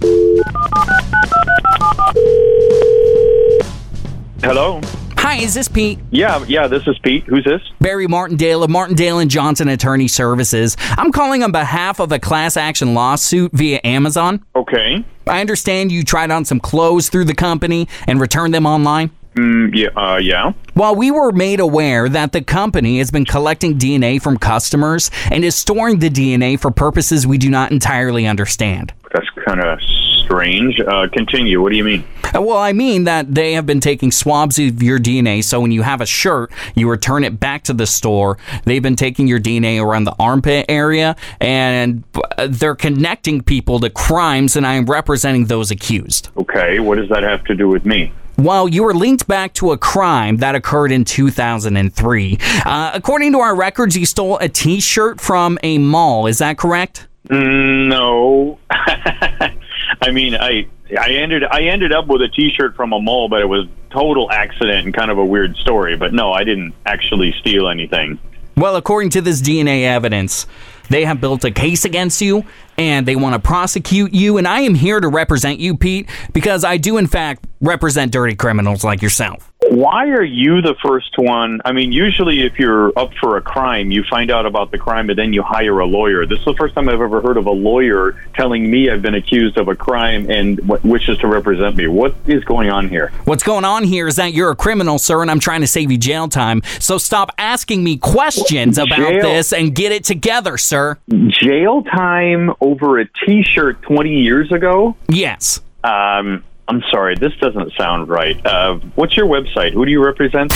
Hello. 4.43 4.81
Hi, 5.27 5.39
is 5.39 5.55
this 5.55 5.67
Pete? 5.67 5.99
Yeah, 6.13 6.45
yeah. 6.47 6.69
This 6.69 6.87
is 6.87 6.97
Pete. 7.01 7.25
Who's 7.25 7.43
this? 7.43 7.61
Barry 7.81 8.07
Martindale 8.07 8.63
of 8.63 8.71
Martindale 8.71 9.19
and 9.19 9.29
Johnson 9.29 9.67
Attorney 9.67 10.07
Services. 10.07 10.77
I'm 10.91 11.11
calling 11.11 11.43
on 11.43 11.51
behalf 11.51 11.99
of 11.99 12.13
a 12.13 12.21
class 12.21 12.57
action 12.57 12.95
lawsuit 12.95 13.51
via 13.53 13.81
Amazon. 13.83 14.45
Okay. 14.55 15.05
I 15.27 15.41
understand 15.41 15.91
you 15.91 16.05
tried 16.05 16.31
on 16.31 16.45
some 16.45 16.61
clothes 16.61 17.09
through 17.09 17.25
the 17.25 17.35
company 17.35 17.89
and 18.07 18.21
returned 18.21 18.55
them 18.55 18.67
online. 18.67 19.11
Mm, 19.35 19.75
yeah. 19.75 19.89
Uh, 19.97 20.19
yeah. 20.19 20.53
While 20.75 20.95
we 20.95 21.11
were 21.11 21.33
made 21.33 21.59
aware 21.59 22.09
that 22.09 22.31
the 22.31 22.41
company 22.41 22.99
has 22.99 23.11
been 23.11 23.25
collecting 23.25 23.77
DNA 23.77 24.23
from 24.23 24.37
customers 24.37 25.11
and 25.33 25.45
is 25.45 25.57
storing 25.57 25.99
the 25.99 26.09
DNA 26.09 26.57
for 26.57 26.71
purposes 26.71 27.27
we 27.27 27.37
do 27.37 27.51
not 27.51 27.73
entirely 27.73 28.29
understand. 28.29 28.95
That's 29.13 29.29
kind 29.45 29.61
of 29.61 29.81
strange. 30.25 30.81
Uh, 30.81 31.09
continue. 31.13 31.61
What 31.63 31.71
do 31.71 31.77
you 31.77 31.85
mean? 31.85 32.05
Uh, 32.35 32.43
Well, 32.43 32.59
I 32.59 32.73
mean 32.73 33.05
that 33.05 33.35
they 33.35 33.53
have 33.55 33.67
been 33.67 33.81
taking 33.81 34.11
swabs 34.11 34.59
of 34.59 34.83
your 34.83 34.99
DNA. 34.99 35.43
So 35.43 35.61
when 35.61 35.71
you 35.71 35.83
have 35.83 36.01
a 36.01 36.07
shirt, 36.07 36.51
you 36.75 36.89
return 36.89 37.25
it 37.25 37.39
back 37.39 37.63
to 37.65 37.73
the 37.73 37.87
store. 37.87 38.39
They've 38.65 38.83
been 38.83 38.97
taking 38.97 39.27
your 39.29 39.41
DNA 39.41 39.83
around 39.83 40.05
the 40.05 40.15
armpit 40.19 40.67
area 40.69 41.17
and 41.41 42.05
uh, 42.39 42.49
they're 42.51 42.75
connecting 42.75 43.43
people 43.43 43.81
to 43.81 43.91
crimes, 43.91 44.57
and 44.57 44.67
I 44.67 44.75
am 44.75 44.87
representing 44.87 45.47
those 45.47 45.71
accused. 45.71 46.29
Okay. 46.37 46.81
What 46.81 46.97
does 46.97 47.09
that 47.09 47.23
have 47.23 47.45
to 47.45 47.55
do 47.55 47.69
with 47.69 47.85
me? 47.87 48.13
Well, 48.39 48.69
you 48.69 48.83
were 48.83 48.93
linked 48.93 49.27
back 49.27 49.55
to 49.55 49.73
a 49.73 49.79
crime 49.79 50.37
that 50.39 50.55
occurred 50.55 50.93
in 50.93 51.07
2003. 51.07 52.39
Uh, 52.67 52.91
according 52.93 53.33
to 53.33 53.41
our 53.41 53.57
records, 53.57 53.97
you 53.97 54.05
stole 54.05 54.37
a 54.39 54.49
t 54.49 54.79
shirt 54.81 55.21
from 55.21 55.59
a 55.63 55.79
mall. 55.79 56.27
Is 56.27 56.39
that 56.39 56.59
correct? 56.59 57.07
Mm, 57.31 57.89
no. 57.89 58.59
I 60.01 60.11
mean, 60.11 60.35
I 60.35 60.67
I 60.99 61.11
ended 61.11 61.45
I 61.45 61.63
ended 61.63 61.93
up 61.93 62.07
with 62.07 62.23
a 62.23 62.29
T-shirt 62.29 62.77
from 62.77 62.93
a 62.93 63.01
mall, 63.01 63.29
but 63.29 63.41
it 63.41 63.49
was 63.49 63.67
total 63.91 64.31
accident 64.31 64.87
and 64.87 64.95
kind 64.95 65.11
of 65.11 65.19
a 65.19 65.25
weird 65.25 65.57
story. 65.57 65.97
But 65.97 66.13
no, 66.13 66.33
I 66.33 66.45
didn't 66.45 66.75
actually 66.85 67.33
steal 67.41 67.69
anything. 67.69 68.19
Well, 68.57 68.77
according 68.77 69.11
to 69.11 69.21
this 69.21 69.43
DNA 69.43 69.83
evidence, 69.83 70.47
they 70.89 71.05
have 71.05 71.21
built 71.21 71.45
a 71.45 71.51
case 71.51 71.85
against 71.85 72.23
you 72.23 72.45
and 72.79 73.07
they 73.07 73.17
want 73.17 73.35
to 73.35 73.39
prosecute 73.39 74.15
you. 74.15 74.39
And 74.39 74.49
I 74.49 74.61
am 74.61 74.75
here 74.75 74.99
to 74.99 75.09
represent 75.09 75.61
you, 75.61 75.77
Pete, 75.77 76.09
because 76.33 76.65
I 76.65 76.79
do, 76.79 76.97
in 76.97 77.07
fact, 77.07 77.47
represent 77.61 78.13
dirty 78.13 78.35
criminals 78.35 78.83
like 78.83 79.03
yourself. 79.03 79.46
Why 79.69 80.09
are 80.11 80.23
you 80.23 80.63
the 80.63 80.75
first 80.83 81.19
one? 81.19 81.61
I 81.65 81.73
mean, 81.73 81.91
usually 81.91 82.43
if 82.47 82.59
you're 82.59 82.97
up 82.97 83.13
for 83.15 83.37
a 83.37 83.43
crime, 83.43 83.91
you 83.91 84.05
find 84.05 84.31
out 84.31 84.47
about 84.47 84.71
the 84.71 84.79
crime 84.79 85.11
and 85.11 85.19
then 85.19 85.33
you 85.33 85.43
hire 85.43 85.81
a 85.81 85.87
lawyer. 85.87 86.25
This 86.25 86.39
is 86.39 86.45
the 86.45 86.55
first 86.55 86.75
time 86.75 86.89
I've 86.89 87.01
ever 87.01 87.21
heard 87.21 87.37
of 87.37 87.47
a 87.47 87.51
lawyer 87.53 88.13
telling 88.35 88.71
me 88.71 88.91
I've 88.91 89.03
been 89.03 89.15
accused 89.15 89.59
of 89.59 89.69
a 89.69 89.75
crime 89.75 90.31
and 90.31 90.59
w- 90.59 90.81
wishes 90.89 91.19
to 91.19 91.27
represent 91.27 91.77
me. 91.77 91.89
What 91.89 92.15
is 92.27 92.45
going 92.45 92.71
on 92.71 92.89
here? 92.89 93.11
What's 93.25 93.43
going 93.43 93.65
on 93.65 93.85
here 93.85 94.07
is 94.07 94.17
that 94.17 94.33
you're 94.33 94.51
a 94.51 94.57
criminal, 94.57 94.99
sir, 94.99 95.21
and 95.23 95.31
I'm 95.31 95.41
trying 95.41 95.63
to 95.63 95.67
save 95.67 95.91
you 95.91 95.99
jail 95.99 96.29
time. 96.29 96.63
So 96.79 96.99
stop 96.99 97.33
asking 97.39 97.83
me 97.83 97.97
questions 97.97 98.79
about 98.79 98.99
Jail? 98.99 99.23
this 99.23 99.53
and 99.53 99.75
get 99.75 99.91
it 99.91 100.05
together, 100.05 100.59
sir. 100.59 100.99
Jail 101.29 101.83
time 101.83 102.53
over 102.61 103.01
a 103.01 103.07
T-shirt 103.27 103.83
20 103.83 104.11
years 104.11 104.53
ago? 104.53 104.97
Yes. 105.09 105.61
Um, 105.83 106.45
I'm 106.69 106.83
sorry, 106.91 107.15
this 107.15 107.33
doesn't 107.41 107.73
sound 107.79 108.09
right. 108.09 108.45
Uh, 108.45 108.75
what's 108.97 109.17
your 109.17 109.27
website? 109.27 109.73
Who 109.73 109.85
do 109.85 109.91
you 109.91 110.05
represent? 110.05 110.53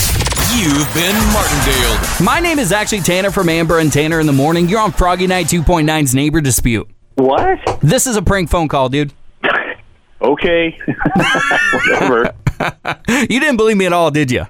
You've 0.56 0.92
been 0.92 1.14
Martindale. 1.32 2.24
My 2.24 2.40
name 2.40 2.58
is 2.58 2.72
actually 2.72 3.02
Tanner 3.02 3.30
from 3.30 3.48
Amber 3.48 3.78
and 3.78 3.92
Tanner 3.92 4.18
in 4.18 4.26
the 4.26 4.32
Morning. 4.32 4.68
You're 4.68 4.80
on 4.80 4.90
Froggy 4.90 5.28
Night 5.28 5.46
2.9's 5.46 6.12
Neighbor 6.14 6.40
Dispute. 6.40 6.88
What? 7.14 7.60
This 7.80 8.08
is 8.08 8.16
a 8.16 8.22
prank 8.22 8.50
phone 8.50 8.68
call, 8.68 8.88
dude. 8.88 9.12
Okay. 10.22 10.78
Whatever. 11.72 12.34
You 13.08 13.40
didn't 13.40 13.56
believe 13.56 13.78
me 13.78 13.86
at 13.86 13.94
all, 13.94 14.10
did 14.10 14.30
you? 14.30 14.44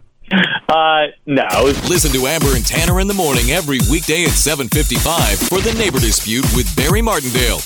Uh, 0.68 1.06
no. 1.26 1.46
Listen 1.88 2.10
to 2.10 2.26
Amber 2.26 2.56
and 2.56 2.66
Tanner 2.66 2.98
in 3.00 3.06
the 3.06 3.14
morning 3.14 3.52
every 3.52 3.78
weekday 3.88 4.24
at 4.24 4.30
7:55 4.30 5.48
for 5.48 5.60
the 5.60 5.72
Neighbor 5.78 6.00
Dispute 6.00 6.44
with 6.56 6.74
Barry 6.74 7.02
Martindale 7.02 7.58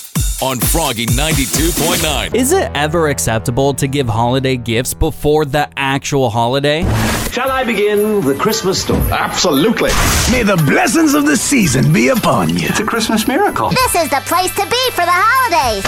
on 0.44 0.60
Froggy 0.60 1.06
92.9. 1.06 2.34
Is 2.34 2.52
it 2.52 2.70
ever 2.74 3.08
acceptable 3.08 3.72
to 3.72 3.86
give 3.86 4.06
holiday 4.06 4.58
gifts 4.58 4.92
before 4.92 5.46
the 5.46 5.66
actual 5.78 6.28
holiday? 6.28 6.82
Shall 7.30 7.50
I 7.50 7.64
begin 7.64 8.20
the 8.20 8.34
Christmas 8.34 8.82
story? 8.82 9.00
Absolutely. 9.10 9.88
May 10.30 10.42
the 10.42 10.62
blessings 10.66 11.14
of 11.14 11.24
the 11.24 11.34
season 11.34 11.94
be 11.94 12.08
upon 12.08 12.50
you. 12.50 12.68
It's 12.68 12.78
a 12.78 12.84
Christmas 12.84 13.26
miracle. 13.26 13.70
This 13.70 13.94
is 13.94 14.10
the 14.10 14.20
place 14.26 14.54
to 14.56 14.64
be 14.66 14.90
for 14.90 15.06
the 15.06 15.14
holidays. 15.14 15.82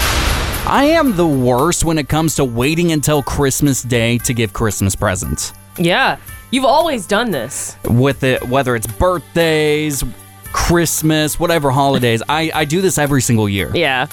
I 0.67 0.85
am 0.85 1.15
the 1.15 1.27
worst 1.27 1.85
when 1.85 1.99
it 1.99 2.09
comes 2.09 2.33
to 2.37 2.43
waiting 2.43 2.91
until 2.93 3.21
Christmas 3.21 3.83
Day 3.83 4.17
to 4.19 4.33
give 4.33 4.53
Christmas 4.53 4.95
presents. 4.95 5.53
Yeah. 5.77 6.17
You've 6.49 6.65
always 6.65 7.05
done 7.05 7.29
this. 7.29 7.77
With 7.83 8.23
it, 8.23 8.43
whether 8.49 8.75
it's 8.75 8.87
birthdays, 8.87 10.03
Christmas, 10.51 11.39
whatever 11.39 11.69
holidays, 11.69 12.23
I, 12.27 12.49
I 12.55 12.65
do 12.65 12.81
this 12.81 12.97
every 12.97 13.21
single 13.21 13.47
year. 13.47 13.71
Yeah. 13.75 14.07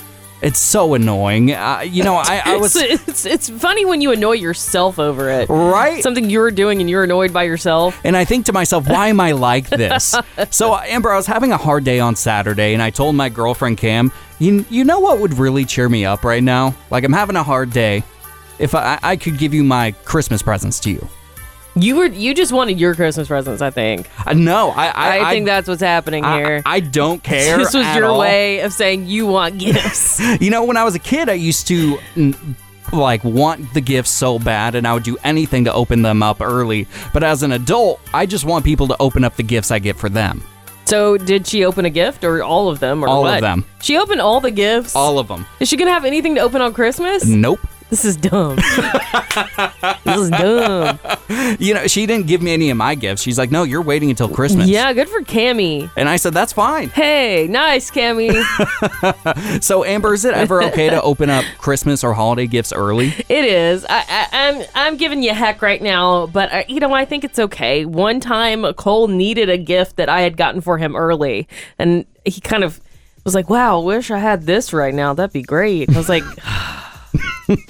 It's 0.44 0.61
so 0.61 0.92
annoying. 0.92 1.52
Uh, 1.52 1.80
you 1.80 2.02
know, 2.04 2.16
I, 2.16 2.42
I 2.44 2.57
was. 2.59 2.76
it's, 2.76 3.09
it's, 3.09 3.24
it's 3.24 3.48
funny 3.48 3.87
when 3.87 4.02
you 4.02 4.12
annoy 4.12 4.33
yourself 4.33 4.98
over 4.98 5.30
it. 5.30 5.48
Right? 5.48 6.02
Something 6.02 6.28
you're 6.28 6.50
doing 6.50 6.83
and 6.83 6.90
you're 6.90 7.04
annoyed 7.04 7.33
by 7.33 7.44
yourself. 7.44 7.98
And 8.04 8.14
I 8.14 8.26
think 8.26 8.44
to 8.46 8.52
myself, 8.52 8.87
why 8.87 9.09
am 9.09 9.20
I 9.20 9.33
like 9.33 9.68
this? 9.70 10.14
so, 10.50 10.74
uh, 10.74 10.83
Amber, 10.85 11.11
I 11.11 11.16
was 11.16 11.26
having 11.26 11.52
a 11.52 11.57
hard 11.57 11.85
day 11.85 11.98
on 11.98 12.14
Saturday, 12.14 12.74
and 12.74 12.83
I 12.83 12.90
told 12.90 13.16
my 13.16 13.30
girlfriend 13.30 13.78
Cam, 13.78 14.12
you, 14.38 14.66
you 14.68 14.85
know 14.85 15.00
what 15.00 15.18
would 15.18 15.33
really 15.38 15.64
cheer 15.64 15.88
me 15.88 16.04
up 16.04 16.24
right 16.24 16.42
now? 16.42 16.74
Like, 16.90 17.04
I'm 17.04 17.12
having 17.14 17.37
a 17.37 17.42
hard 17.42 17.70
day. 17.70 18.04
If 18.59 18.74
I, 18.74 18.98
I 19.02 19.16
could 19.16 19.38
give 19.38 19.54
you 19.54 19.64
my 19.64 19.92
Christmas 20.04 20.42
presents 20.42 20.78
to 20.80 20.90
you. 20.90 21.09
You 21.76 21.96
were 21.96 22.06
you 22.06 22.34
just 22.34 22.52
wanted 22.52 22.78
your 22.78 22.94
Christmas 22.94 23.26
presents, 23.28 23.60
I 23.60 23.70
think. 23.70 24.08
Uh, 24.26 24.32
no, 24.34 24.70
I 24.70 24.87
I, 24.87 25.28
I 25.28 25.30
think 25.32 25.46
that's 25.46 25.66
what's 25.68 25.82
happening 25.82 26.24
I- 26.24 26.37
here. 26.38 26.62
I, 26.64 26.80
don't 26.80 27.22
care. 27.32 27.58
this 27.58 27.74
was 27.74 27.87
your 27.96 28.06
all. 28.06 28.18
way 28.20 28.60
of 28.60 28.72
saying 28.72 29.06
you 29.06 29.26
want 29.26 29.58
gifts. 29.66 30.20
You 30.40 30.50
know, 30.50 30.64
when 30.64 30.76
I 30.76 30.84
was 30.84 30.94
a 30.94 30.98
kid, 31.00 31.28
I 31.28 31.32
used 31.34 31.66
to 31.68 31.98
like 32.92 33.24
want 33.24 33.72
the 33.74 33.80
gifts 33.80 34.10
so 34.10 34.38
bad, 34.38 34.74
and 34.76 34.87
I 34.87 34.94
would 34.94 35.02
do 35.02 35.16
anything 35.24 35.64
to 35.64 35.72
open 35.72 36.02
them 36.02 36.22
up 36.22 36.40
early. 36.40 36.87
But 37.12 37.24
as 37.24 37.42
an 37.42 37.52
adult, 37.52 38.00
I 38.12 38.26
just 38.26 38.44
want 38.44 38.64
people 38.64 38.87
to 38.88 38.96
open 39.00 39.24
up 39.24 39.34
the 39.37 39.42
gifts 39.42 39.70
I 39.70 39.78
get 39.80 39.96
for 39.96 40.08
them. 40.08 40.42
so 40.84 41.16
did 41.16 41.46
she 41.46 41.64
open 41.64 41.87
a 41.87 41.90
gift 41.90 42.22
or 42.24 42.42
all 42.42 42.68
of 42.68 42.78
them 42.78 43.02
or 43.02 43.08
All 43.08 43.26
of 43.26 43.40
them. 43.40 43.64
She 43.80 43.96
opened 43.96 44.20
all 44.20 44.40
the 44.40 44.50
gifts. 44.50 44.94
All 44.94 45.18
of 45.18 45.26
them. 45.28 45.46
Is 45.58 45.68
she 45.68 45.76
gonna 45.76 45.90
have 45.92 46.04
anything 46.04 46.34
to 46.37 46.40
open 46.42 46.60
on 46.60 46.72
Christmas? 46.74 47.24
Nope. 47.26 47.58
This 47.94 48.04
is 48.04 48.16
dumb. 48.16 48.57
this 48.57 50.18
is 50.18 50.30
dumb. 50.30 50.98
You 51.61 51.74
know, 51.74 51.87
she 51.87 52.07
didn't 52.07 52.26
give 52.26 52.42
me 52.42 52.52
any 52.52 52.70
of 52.70 52.76
my 52.76 52.96
gifts. 52.96 53.22
She's 53.22 53.38
like, 53.38 53.52
"No, 53.52 53.62
you're 53.62 53.83
waiting 53.83 54.11
until 54.11 54.28
Christmas." 54.28 54.66
Yeah, 54.66 54.92
good 54.92 55.09
for 55.09 55.20
Cammy. 55.20 55.88
And 55.96 56.09
I 56.09 56.16
said, 56.16 56.35
"That's 56.35 56.52
fine." 56.52 56.88
Hey, 56.88 57.46
nice, 57.48 57.92
Cammy. 57.92 58.35
So, 59.62 59.85
Amber, 59.85 60.12
is 60.12 60.24
it 60.24 60.35
ever 60.35 60.61
okay 60.64 60.90
to 60.90 61.00
open 61.02 61.30
up 61.30 61.44
Christmas 61.59 62.02
or 62.02 62.14
holiday 62.14 62.48
gifts 62.48 62.72
early? 62.72 63.14
It 63.28 63.44
is. 63.44 63.87
I, 63.88 64.04
I, 64.09 64.28
I'm 64.33 64.64
I'm 64.74 64.96
giving 64.96 65.22
you 65.22 65.33
heck 65.33 65.62
right 65.62 65.80
now, 65.80 66.26
but 66.26 66.52
uh, 66.52 66.64
you 66.66 66.80
know 66.80 66.92
I 66.92 67.04
think 67.04 67.22
it's 67.22 67.38
okay. 67.38 67.85
One 67.85 68.18
time, 68.18 68.64
Cole 68.74 69.07
needed 69.07 69.48
a 69.48 69.57
gift 69.59 69.96
that 69.96 70.09
I 70.09 70.22
had 70.22 70.37
gotten 70.37 70.61
for 70.61 70.78
him 70.78 70.96
early, 70.96 71.46
and 71.78 72.07
he 72.24 72.40
kind 72.40 72.64
of 72.64 72.80
was 73.24 73.37
like, 73.37 73.48
"Wow, 73.48 73.83
wish 73.83 74.11
I 74.11 74.18
had 74.18 74.46
this 74.46 74.72
right 74.72 74.92
now. 74.94 75.14
That'd 75.14 75.33
be 75.33 75.42
great." 75.42 75.90
I 75.90 75.96
was 75.96 76.09
like, 76.09 76.24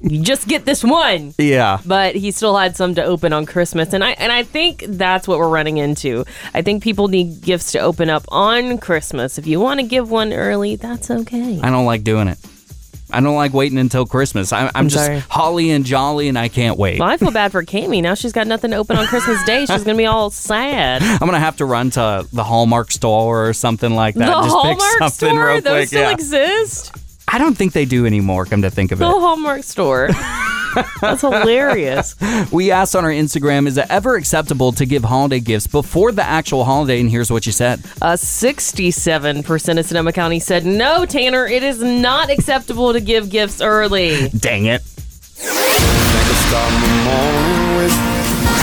"You 0.00 0.22
just 0.22 0.48
get 0.48 0.64
this 0.64 0.82
one." 0.84 1.34
Yeah. 1.38 1.78
But 1.86 2.14
he 2.14 2.30
still 2.30 2.56
had 2.56 2.76
some 2.76 2.94
to 2.96 3.04
open 3.04 3.32
on 3.32 3.46
Christmas, 3.46 3.92
and 3.92 4.02
I 4.04 4.10
and 4.12 4.32
I 4.32 4.42
think 4.42 4.84
that's 4.86 5.26
what 5.28 5.38
we're 5.38 5.48
running 5.48 5.78
into. 5.78 6.24
I 6.54 6.62
think 6.62 6.82
people 6.82 7.08
need 7.08 7.40
gifts 7.42 7.72
to 7.72 7.78
open 7.80 8.10
up 8.10 8.24
on 8.28 8.78
Christmas. 8.78 9.38
If 9.38 9.46
you 9.46 9.60
want 9.60 9.80
to 9.80 9.86
give 9.86 10.10
one 10.10 10.32
early, 10.32 10.76
that's 10.76 11.10
okay. 11.10 11.60
I 11.62 11.70
don't 11.70 11.86
like 11.86 12.04
doing 12.04 12.28
it. 12.28 12.38
I 13.10 13.20
don't 13.20 13.36
like 13.36 13.54
waiting 13.54 13.78
until 13.78 14.04
Christmas. 14.04 14.52
I, 14.52 14.66
I'm, 14.66 14.70
I'm 14.74 14.88
just 14.90 15.06
sorry. 15.06 15.20
holly 15.20 15.70
and 15.70 15.82
jolly, 15.86 16.28
and 16.28 16.38
I 16.38 16.48
can't 16.48 16.78
wait. 16.78 17.00
Well, 17.00 17.08
I 17.08 17.16
feel 17.16 17.30
bad 17.30 17.52
for 17.52 17.64
Cammy. 17.64 18.02
Now 18.02 18.12
she's 18.12 18.32
got 18.32 18.46
nothing 18.46 18.70
to 18.72 18.76
open 18.76 18.98
on 18.98 19.06
Christmas 19.06 19.42
Day. 19.44 19.64
She's 19.64 19.82
gonna 19.82 19.96
be 19.96 20.04
all 20.04 20.28
sad. 20.30 21.02
I'm 21.02 21.18
gonna 21.20 21.40
have 21.40 21.56
to 21.56 21.64
run 21.64 21.88
to 21.92 22.26
the 22.32 22.44
Hallmark 22.44 22.90
store 22.90 23.48
or 23.48 23.52
something 23.54 23.94
like 23.94 24.14
that. 24.16 24.26
the 24.26 24.42
Just 24.42 24.48
Hallmark 24.50 24.78
pick 24.78 24.98
something 24.98 25.28
store? 25.30 25.46
real 25.46 25.60
Those 25.62 25.72
quick. 25.72 25.88
still 25.88 26.00
yeah. 26.02 26.10
exist? 26.12 26.92
I 27.30 27.38
don't 27.38 27.56
think 27.56 27.72
they 27.72 27.84
do 27.84 28.06
anymore. 28.06 28.44
Come 28.46 28.62
to 28.62 28.70
think 28.70 28.92
of 28.92 29.00
it. 29.00 29.04
The 29.04 29.10
it, 29.10 29.20
Hallmark 29.20 29.62
store. 29.64 30.08
That's 31.00 31.22
hilarious. 31.22 32.16
we 32.52 32.70
asked 32.70 32.94
on 32.94 33.04
our 33.04 33.10
Instagram: 33.10 33.66
Is 33.66 33.76
it 33.76 33.86
ever 33.88 34.16
acceptable 34.16 34.72
to 34.72 34.86
give 34.86 35.04
holiday 35.04 35.40
gifts 35.40 35.66
before 35.66 36.12
the 36.12 36.22
actual 36.22 36.64
holiday? 36.64 37.00
And 37.00 37.10
here's 37.10 37.30
what 37.30 37.46
you 37.46 37.52
said. 37.52 37.80
Uh, 38.00 38.12
67% 38.12 39.78
of 39.78 39.86
Sonoma 39.86 40.12
County 40.12 40.40
said, 40.40 40.64
no, 40.64 41.04
Tanner, 41.06 41.46
it 41.46 41.62
is 41.62 41.82
not 41.82 42.30
acceptable 42.30 42.92
to 42.92 43.00
give 43.00 43.30
gifts 43.30 43.60
early. 43.60 44.28
Dang 44.30 44.66
it! 44.66 44.82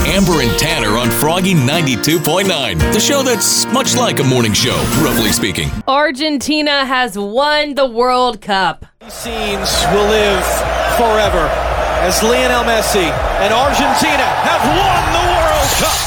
Amber 0.05 0.41
and 0.41 0.57
Tanner 0.59 0.97
on 0.97 1.09
Froggy 1.09 1.55
92.9, 1.55 2.93
the 2.93 2.99
show 2.99 3.23
that's 3.23 3.65
much 3.73 3.95
like 3.95 4.19
a 4.19 4.23
morning 4.23 4.53
show, 4.53 4.75
roughly 5.01 5.31
speaking. 5.31 5.69
Argentina 5.87 6.85
has 6.85 7.17
won 7.17 7.73
the 7.73 7.87
World 7.87 8.39
Cup. 8.39 8.85
These 9.01 9.13
scenes 9.13 9.83
will 9.91 10.07
live 10.07 10.45
forever 10.97 11.49
as 12.05 12.21
Lionel 12.21 12.63
Messi 12.63 13.09
and 13.41 13.51
Argentina 13.51 14.23
have 14.45 14.61
won 14.77 15.01
the 15.11 15.25
World 15.33 15.69
Cup. 15.81 16.04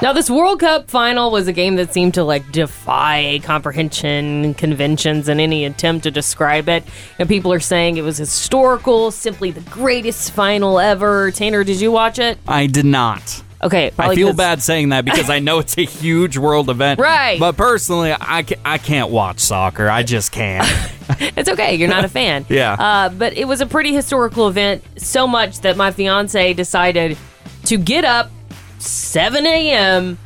Now, 0.00 0.12
this 0.12 0.30
World 0.30 0.60
Cup 0.60 0.88
final 0.88 1.32
was 1.32 1.48
a 1.48 1.52
game 1.52 1.74
that 1.74 1.92
seemed 1.92 2.14
to 2.14 2.22
like 2.22 2.52
defy 2.52 3.40
comprehension, 3.42 4.54
conventions, 4.54 5.28
and 5.28 5.40
any 5.40 5.64
attempt 5.64 6.04
to 6.04 6.12
describe 6.12 6.68
it. 6.68 6.84
And 7.18 7.28
people 7.28 7.52
are 7.52 7.58
saying 7.58 7.96
it 7.96 8.02
was 8.02 8.16
historical, 8.16 9.10
simply 9.10 9.50
the 9.50 9.60
greatest 9.62 10.30
final 10.30 10.78
ever. 10.78 11.32
Tanner, 11.32 11.64
did 11.64 11.80
you 11.80 11.90
watch 11.90 12.20
it? 12.20 12.38
I 12.46 12.68
did 12.68 12.84
not. 12.84 13.42
Okay, 13.60 13.90
I 13.98 14.14
feel 14.14 14.32
bad 14.34 14.62
saying 14.62 14.90
that 14.90 15.04
because 15.04 15.28
I 15.28 15.40
know 15.40 15.58
it's 15.58 15.76
a 15.76 15.84
huge 15.84 16.38
world 16.38 16.70
event. 16.70 17.00
Right. 17.00 17.40
But 17.40 17.56
personally, 17.56 18.14
I, 18.18 18.44
ca- 18.44 18.60
I 18.64 18.78
can't 18.78 19.10
watch 19.10 19.40
soccer. 19.40 19.90
I 19.90 20.04
just 20.04 20.32
can't. 20.32 20.66
It's 21.20 21.48
okay. 21.48 21.74
You're 21.74 21.88
not 21.88 22.04
a 22.04 22.08
fan. 22.08 22.44
Yeah. 22.50 22.74
Uh, 22.74 23.08
but 23.08 23.32
it 23.32 23.48
was 23.48 23.62
a 23.62 23.66
pretty 23.66 23.94
historical 23.94 24.46
event, 24.46 24.84
so 24.98 25.26
much 25.26 25.60
that 25.60 25.74
my 25.76 25.90
fiance 25.90 26.52
decided 26.52 27.16
to 27.64 27.78
get 27.78 28.04
up 28.04 28.30
7 28.78 29.46
a.m., 29.46 30.18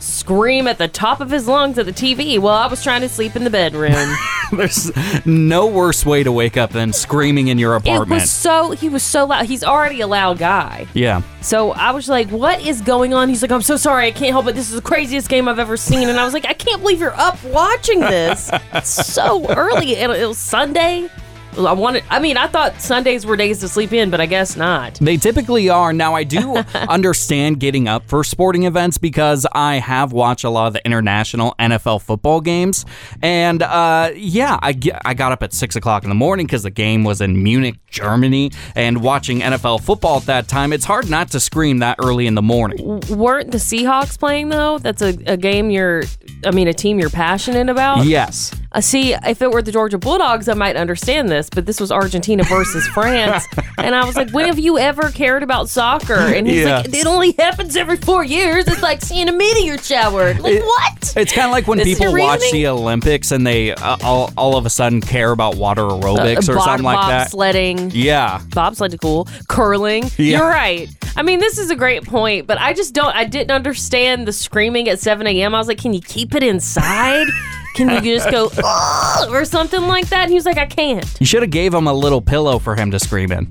scream 0.00 0.68
at 0.68 0.78
the 0.78 0.86
top 0.86 1.20
of 1.20 1.28
his 1.30 1.48
lungs 1.48 1.76
at 1.76 1.84
the 1.84 1.92
TV 1.92 2.38
while 2.38 2.54
I 2.54 2.66
was 2.68 2.82
trying 2.84 3.00
to 3.00 3.08
sleep 3.08 3.34
in 3.34 3.42
the 3.44 3.50
bedroom. 3.50 3.92
There's 4.52 4.90
no 5.26 5.66
worse 5.66 6.06
way 6.06 6.22
to 6.22 6.30
wake 6.30 6.56
up 6.56 6.70
than 6.70 6.92
screaming 6.92 7.48
in 7.48 7.58
your 7.58 7.74
apartment. 7.74 8.10
it 8.10 8.14
was 8.14 8.30
so, 8.30 8.70
he 8.70 8.88
was 8.88 9.02
so 9.02 9.26
loud. 9.26 9.46
He's 9.46 9.64
already 9.64 10.00
a 10.00 10.06
loud 10.06 10.38
guy. 10.38 10.86
yeah. 10.94 11.22
So 11.40 11.72
I 11.72 11.90
was 11.90 12.08
like, 12.08 12.28
what 12.30 12.64
is 12.64 12.80
going 12.80 13.12
on? 13.12 13.28
He's 13.28 13.42
like, 13.42 13.50
I'm 13.50 13.60
so 13.62 13.76
sorry. 13.76 14.06
I 14.06 14.10
can't 14.12 14.30
help 14.32 14.46
it. 14.46 14.54
This 14.54 14.68
is 14.70 14.76
the 14.76 14.82
craziest 14.82 15.28
game 15.28 15.48
I've 15.48 15.58
ever 15.58 15.76
seen. 15.76 16.08
And 16.08 16.18
I 16.18 16.24
was 16.24 16.32
like, 16.32 16.46
I 16.46 16.54
can't 16.54 16.80
believe 16.80 17.00
you're 17.00 17.18
up 17.18 17.42
watching 17.44 18.00
this. 18.00 18.50
So 18.84 19.46
early. 19.52 19.96
And 19.96 20.12
it 20.12 20.26
was 20.26 20.38
Sunday. 20.38 21.08
I 21.56 21.72
wanted, 21.72 22.04
I 22.08 22.20
mean, 22.20 22.36
I 22.36 22.46
thought 22.46 22.80
Sundays 22.80 23.26
were 23.26 23.36
days 23.36 23.58
to 23.60 23.68
sleep 23.68 23.92
in, 23.92 24.10
but 24.10 24.20
I 24.20 24.26
guess 24.26 24.56
not. 24.56 24.94
They 24.94 25.16
typically 25.16 25.68
are. 25.68 25.92
Now, 25.92 26.14
I 26.14 26.22
do 26.24 26.56
understand 26.88 27.58
getting 27.60 27.88
up 27.88 28.06
for 28.08 28.22
sporting 28.22 28.64
events 28.64 28.96
because 28.98 29.46
I 29.52 29.76
have 29.76 30.12
watched 30.12 30.44
a 30.44 30.50
lot 30.50 30.68
of 30.68 30.72
the 30.74 30.84
international 30.86 31.54
NFL 31.58 32.02
football 32.02 32.40
games. 32.40 32.84
And 33.22 33.62
uh, 33.62 34.10
yeah, 34.14 34.58
I, 34.62 34.78
I 35.04 35.14
got 35.14 35.32
up 35.32 35.42
at 35.42 35.52
6 35.52 35.74
o'clock 35.76 36.04
in 36.04 36.08
the 36.10 36.14
morning 36.14 36.46
because 36.46 36.62
the 36.62 36.70
game 36.70 37.02
was 37.02 37.20
in 37.20 37.42
Munich, 37.42 37.76
Germany. 37.86 38.52
And 38.76 39.02
watching 39.02 39.40
NFL 39.40 39.82
football 39.82 40.18
at 40.18 40.24
that 40.26 40.48
time, 40.48 40.72
it's 40.72 40.84
hard 40.84 41.10
not 41.10 41.30
to 41.32 41.40
scream 41.40 41.78
that 41.78 41.96
early 42.00 42.26
in 42.26 42.34
the 42.34 42.42
morning. 42.42 42.76
W- 42.78 43.16
Weren't 43.16 43.50
the 43.50 43.58
Seahawks 43.58 44.18
playing 44.18 44.50
though? 44.50 44.78
That's 44.78 45.02
a, 45.02 45.08
a 45.26 45.36
game 45.36 45.70
you're, 45.70 46.04
I 46.44 46.50
mean, 46.52 46.68
a 46.68 46.72
team 46.74 46.98
you're 47.00 47.10
passionate 47.10 47.68
about. 47.68 48.04
Yes. 48.04 48.54
Uh, 48.70 48.80
see, 48.82 49.14
if 49.14 49.40
it 49.40 49.50
were 49.50 49.62
the 49.62 49.72
Georgia 49.72 49.96
Bulldogs, 49.96 50.46
I 50.48 50.52
might 50.54 50.76
understand 50.76 51.30
this, 51.30 51.48
but 51.48 51.64
this 51.64 51.80
was 51.80 51.90
Argentina 51.90 52.44
versus 52.44 52.86
France. 52.94 53.46
And 53.78 53.94
I 53.94 54.04
was 54.04 54.14
like, 54.14 54.30
when 54.30 54.46
have 54.46 54.58
you 54.58 54.76
ever 54.78 55.10
cared 55.10 55.42
about 55.42 55.70
soccer? 55.70 56.14
And 56.14 56.46
he's 56.46 56.64
Yeah. 56.64 56.78
like, 56.80 56.94
it 56.94 57.06
only 57.06 57.32
happens 57.38 57.76
every 57.76 57.96
four 57.96 58.24
years. 58.24 58.68
It's 58.68 58.82
like 58.82 59.00
seeing 59.00 59.28
a 59.28 59.32
meteor 59.32 59.78
shower. 59.78 60.34
Like, 60.34 60.52
It- 60.56 60.64
what? 60.64 61.14
It's 61.16 61.32
kind 61.32 61.46
of 61.46 61.52
like 61.52 61.66
when 61.66 61.80
people 61.80 62.12
watch 62.12 62.40
reasoning? 62.40 62.62
the 62.64 62.68
Olympics 62.68 63.30
and 63.32 63.46
they 63.46 63.72
uh, 63.72 63.96
all, 64.04 64.30
all 64.36 64.56
of 64.58 64.66
a 64.66 64.70
sudden 64.70 65.00
care 65.00 65.32
about 65.32 65.56
water 65.56 65.82
aerobics 65.82 66.48
Uh, 66.48 66.52
or 66.52 66.56
bob- 66.56 66.64
something 66.64 66.84
like 66.84 67.08
that. 67.08 67.30
Bobsledding. 67.30 67.92
Yeah. 67.94 68.42
Bobsled 68.54 69.00
cool. 69.00 69.26
Curling. 69.48 70.04
Yeah. 70.18 70.38
You're 70.40 70.48
right. 70.48 70.88
I 71.16 71.22
mean, 71.22 71.40
this 71.40 71.56
is 71.58 71.70
a 71.70 71.76
great 71.76 72.04
point, 72.04 72.46
but 72.46 72.58
I 72.60 72.74
just 72.74 72.94
don't, 72.94 73.16
I 73.16 73.24
didn't 73.24 73.50
understand 73.50 74.28
the 74.28 74.32
screaming 74.32 74.88
at 74.90 75.00
7 75.00 75.26
a.m. 75.26 75.54
I 75.54 75.58
was 75.58 75.66
like, 75.68 75.78
can 75.78 75.94
you 75.94 76.00
keep 76.02 76.34
it 76.34 76.42
inside? 76.42 77.26
Can 77.78 78.04
you 78.04 78.16
just 78.16 78.28
go, 78.28 78.50
"Ugh," 78.64 79.30
or 79.30 79.44
something 79.44 79.82
like 79.82 80.08
that? 80.08 80.22
And 80.22 80.30
he 80.30 80.34
was 80.34 80.44
like, 80.44 80.58
I 80.58 80.66
can't. 80.66 81.06
You 81.20 81.26
should 81.26 81.42
have 81.42 81.52
gave 81.52 81.72
him 81.72 81.86
a 81.86 81.92
little 81.92 82.20
pillow 82.20 82.58
for 82.58 82.74
him 82.74 82.90
to 82.90 82.98
scream 82.98 83.30
in. 83.30 83.48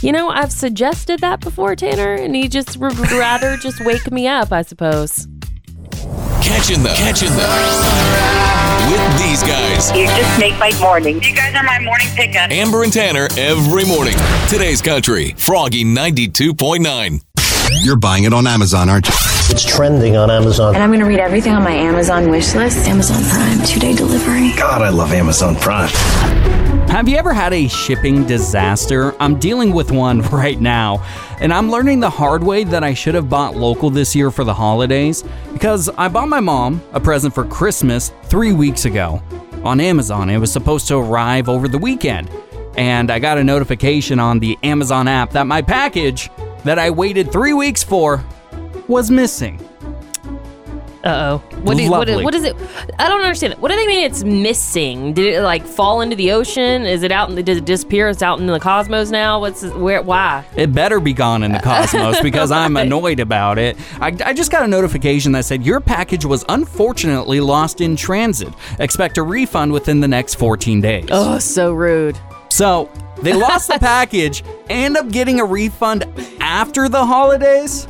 You 0.00 0.10
know, 0.12 0.30
I've 0.30 0.52
suggested 0.52 1.20
that 1.20 1.40
before, 1.40 1.76
Tanner, 1.76 2.14
and 2.14 2.34
he 2.34 2.48
just 2.48 2.78
would 2.78 2.98
rather 3.12 3.58
just 3.58 3.84
wake 3.84 4.10
me 4.10 4.26
up, 4.26 4.52
I 4.52 4.62
suppose. 4.62 5.28
Catching 6.42 6.82
them. 6.82 6.96
Catching 6.96 7.28
them. 7.28 7.50
With 8.90 9.18
these 9.18 9.42
guys. 9.42 9.90
You 9.90 10.06
just 10.06 10.40
make 10.40 10.58
my 10.58 10.72
morning. 10.80 11.22
You 11.22 11.34
guys 11.34 11.54
are 11.54 11.62
my 11.62 11.78
morning 11.80 12.08
pickup. 12.16 12.50
Amber 12.50 12.84
and 12.84 12.92
Tanner 12.92 13.28
every 13.36 13.84
morning. 13.84 14.14
Today's 14.48 14.80
country. 14.80 15.34
Froggy 15.36 15.84
92.9. 15.84 17.20
You're 17.70 17.96
buying 17.96 18.24
it 18.24 18.32
on 18.32 18.46
Amazon, 18.46 18.88
aren't 18.88 19.06
you? 19.06 19.14
It's 19.50 19.64
trending 19.64 20.16
on 20.16 20.30
Amazon. 20.30 20.74
And 20.74 20.82
I'm 20.82 20.90
going 20.90 21.00
to 21.00 21.06
read 21.06 21.18
everything 21.20 21.52
on 21.52 21.62
my 21.62 21.72
Amazon 21.72 22.30
wish 22.30 22.54
list. 22.54 22.88
Amazon 22.88 23.22
Prime, 23.24 23.66
two 23.66 23.80
day 23.80 23.94
delivery. 23.94 24.52
God, 24.56 24.82
I 24.82 24.88
love 24.90 25.12
Amazon 25.12 25.56
Prime. 25.56 25.88
Have 26.88 27.08
you 27.08 27.16
ever 27.16 27.32
had 27.32 27.52
a 27.52 27.68
shipping 27.68 28.24
disaster? 28.26 29.14
I'm 29.20 29.38
dealing 29.38 29.72
with 29.72 29.90
one 29.92 30.22
right 30.30 30.60
now, 30.60 31.04
and 31.40 31.52
I'm 31.52 31.70
learning 31.70 32.00
the 32.00 32.10
hard 32.10 32.42
way 32.42 32.64
that 32.64 32.82
I 32.82 32.94
should 32.94 33.14
have 33.14 33.28
bought 33.28 33.56
local 33.56 33.90
this 33.90 34.14
year 34.16 34.30
for 34.30 34.44
the 34.44 34.54
holidays 34.54 35.22
because 35.52 35.88
I 35.90 36.08
bought 36.08 36.28
my 36.28 36.40
mom 36.40 36.82
a 36.92 37.00
present 37.00 37.34
for 37.34 37.44
Christmas 37.44 38.12
three 38.24 38.52
weeks 38.52 38.84
ago. 38.86 39.22
on 39.64 39.80
Amazon. 39.80 40.30
It 40.30 40.38
was 40.38 40.52
supposed 40.52 40.88
to 40.88 40.96
arrive 40.96 41.48
over 41.48 41.68
the 41.68 41.78
weekend. 41.78 42.30
And 42.76 43.10
I 43.10 43.18
got 43.18 43.38
a 43.38 43.44
notification 43.44 44.20
on 44.20 44.38
the 44.38 44.56
Amazon 44.62 45.08
app 45.08 45.30
that 45.32 45.46
my 45.46 45.60
package 45.62 46.30
that 46.64 46.78
I 46.78 46.90
waited 46.90 47.32
three 47.32 47.52
weeks 47.52 47.82
for 47.82 48.24
was 48.88 49.10
missing. 49.10 49.60
Uh 51.04 51.38
oh. 51.40 51.56
What, 51.60 51.76
do- 51.76 51.88
what, 51.90 52.08
what 52.24 52.34
is 52.34 52.42
it? 52.42 52.56
I 52.98 53.08
don't 53.08 53.20
understand. 53.22 53.52
it. 53.52 53.60
What 53.60 53.70
do 53.70 53.76
they 53.76 53.86
mean 53.86 54.04
it's 54.04 54.24
missing? 54.24 55.14
Did 55.14 55.32
it 55.34 55.42
like 55.42 55.64
fall 55.64 56.00
into 56.00 56.16
the 56.16 56.32
ocean? 56.32 56.84
Is 56.84 57.04
it 57.04 57.12
out? 57.12 57.28
In 57.30 57.36
the, 57.36 57.42
did 57.42 57.56
it 57.56 57.64
disappear? 57.64 58.08
It's 58.08 58.20
out 58.20 58.40
in 58.40 58.46
the 58.46 58.58
cosmos 58.58 59.10
now. 59.10 59.40
What's 59.40 59.62
where? 59.64 60.02
Why? 60.02 60.44
It 60.56 60.72
better 60.72 60.98
be 60.98 61.12
gone 61.12 61.44
in 61.44 61.52
the 61.52 61.60
cosmos 61.60 62.20
because 62.22 62.50
I'm 62.50 62.76
annoyed 62.76 63.20
about 63.20 63.58
it. 63.58 63.76
I, 64.00 64.08
I 64.24 64.32
just 64.32 64.50
got 64.50 64.64
a 64.64 64.68
notification 64.68 65.30
that 65.32 65.44
said 65.44 65.64
your 65.64 65.80
package 65.80 66.24
was 66.24 66.44
unfortunately 66.48 67.38
lost 67.40 67.80
in 67.80 67.94
transit. 67.94 68.52
Expect 68.80 69.18
a 69.18 69.22
refund 69.22 69.72
within 69.72 70.00
the 70.00 70.08
next 70.08 70.34
14 70.34 70.80
days. 70.80 71.06
Oh, 71.12 71.38
so 71.38 71.72
rude. 71.72 72.18
So 72.50 72.90
they 73.22 73.34
lost 73.34 73.68
the 73.68 73.78
package, 73.78 74.42
end 74.68 74.96
up 74.96 75.10
getting 75.10 75.38
a 75.38 75.44
refund 75.44 76.04
after 76.48 76.88
the 76.88 77.04
holidays? 77.04 77.86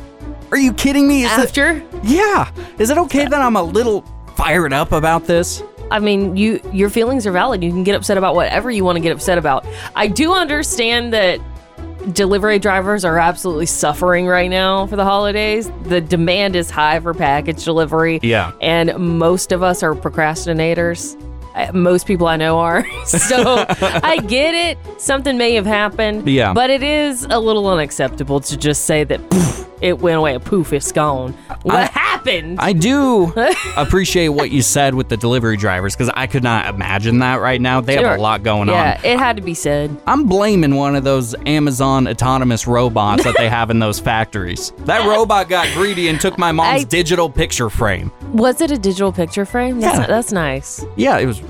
Are 0.51 0.57
you 0.57 0.73
kidding 0.73 1.07
me? 1.07 1.23
Is 1.23 1.31
it- 1.31 1.39
After? 1.39 1.81
yeah. 2.03 2.51
Is 2.77 2.89
it 2.89 2.97
okay 2.97 3.25
that 3.25 3.41
I'm 3.41 3.55
a 3.55 3.63
little 3.63 4.01
fired 4.35 4.73
up 4.73 4.91
about 4.91 5.25
this? 5.25 5.63
I 5.91 5.99
mean, 5.99 6.35
you 6.37 6.59
your 6.71 6.89
feelings 6.89 7.25
are 7.25 7.31
valid. 7.31 7.63
You 7.63 7.71
can 7.71 7.83
get 7.83 7.95
upset 7.95 8.17
about 8.17 8.35
whatever 8.35 8.69
you 8.69 8.83
want 8.83 8.97
to 8.97 8.99
get 8.99 9.11
upset 9.11 9.37
about. 9.39 9.65
I 9.95 10.07
do 10.07 10.33
understand 10.33 11.13
that 11.13 11.39
delivery 12.13 12.59
drivers 12.59 13.03
are 13.05 13.17
absolutely 13.17 13.65
suffering 13.65 14.27
right 14.27 14.49
now 14.49 14.85
for 14.87 14.95
the 14.97 15.03
holidays. 15.05 15.71
The 15.83 15.99
demand 16.01 16.55
is 16.55 16.69
high 16.69 16.99
for 16.99 17.13
package 17.13 17.63
delivery. 17.63 18.19
Yeah. 18.21 18.51
And 18.61 18.93
most 19.17 19.51
of 19.51 19.63
us 19.63 19.81
are 19.83 19.95
procrastinators. 19.95 21.15
Most 21.73 22.07
people 22.07 22.27
I 22.27 22.37
know 22.37 22.59
are. 22.59 22.85
so 23.05 23.65
I 23.69 24.17
get 24.17 24.53
it. 24.53 24.77
Something 24.99 25.37
may 25.37 25.53
have 25.55 25.65
happened. 25.65 26.27
Yeah. 26.27 26.53
But 26.53 26.69
it 26.69 26.83
is 26.83 27.25
a 27.29 27.39
little 27.39 27.67
unacceptable 27.67 28.39
to 28.41 28.57
just 28.57 28.85
say 28.85 29.03
that 29.03 29.29
poof, 29.29 29.68
it 29.81 29.99
went 29.99 30.17
away. 30.17 30.37
Poof, 30.39 30.73
it's 30.73 30.91
gone. 30.91 31.33
What 31.63 31.75
I- 31.75 31.85
happened? 31.85 32.59
I 32.59 32.73
do 32.73 33.33
appreciate 33.77 34.29
what 34.29 34.51
you 34.51 34.61
said 34.61 34.93
with 34.95 35.07
the 35.09 35.15
delivery 35.17 35.55
drivers 35.57 35.95
because 35.95 36.11
I 36.15 36.27
could 36.27 36.43
not 36.43 36.73
imagine 36.73 37.19
that 37.19 37.35
right 37.35 37.61
now. 37.61 37.79
They 37.81 37.95
Sure. 37.97 38.07
have 38.09 38.19
a 38.19 38.21
lot 38.21 38.43
going 38.43 38.67
yeah, 38.67 38.73
on. 38.97 39.03
Yeah, 39.03 39.13
it 39.13 39.19
had 39.19 39.35
to 39.37 39.41
be 39.41 39.53
said. 39.53 39.95
I'm 40.05 40.25
blaming 40.25 40.75
one 40.75 40.95
of 40.95 41.03
those 41.03 41.33
Amazon 41.45 42.07
autonomous 42.07 42.67
robots 42.67 43.23
that 43.23 43.35
they 43.37 43.47
have 43.57 43.69
in 43.69 43.79
those 43.79 43.99
factories. 43.99 44.71
That 44.79 45.07
robot 45.07 45.47
got 45.49 45.67
greedy 45.73 46.07
and 46.09 46.19
took 46.19 46.37
my 46.37 46.51
mom's 46.51 46.81
I- 46.81 46.87
digital 46.87 47.29
picture 47.29 47.69
frame. 47.69 48.11
Was 48.33 48.61
it 48.61 48.71
a 48.71 48.77
digital 48.77 49.11
picture 49.11 49.45
frame? 49.45 49.79
That's, 49.79 49.97
Yeah. 49.99 50.07
that's 50.07 50.31
nice. 50.31 50.85
Yeah, 50.97 51.17
it 51.17 51.25
was 51.25 51.41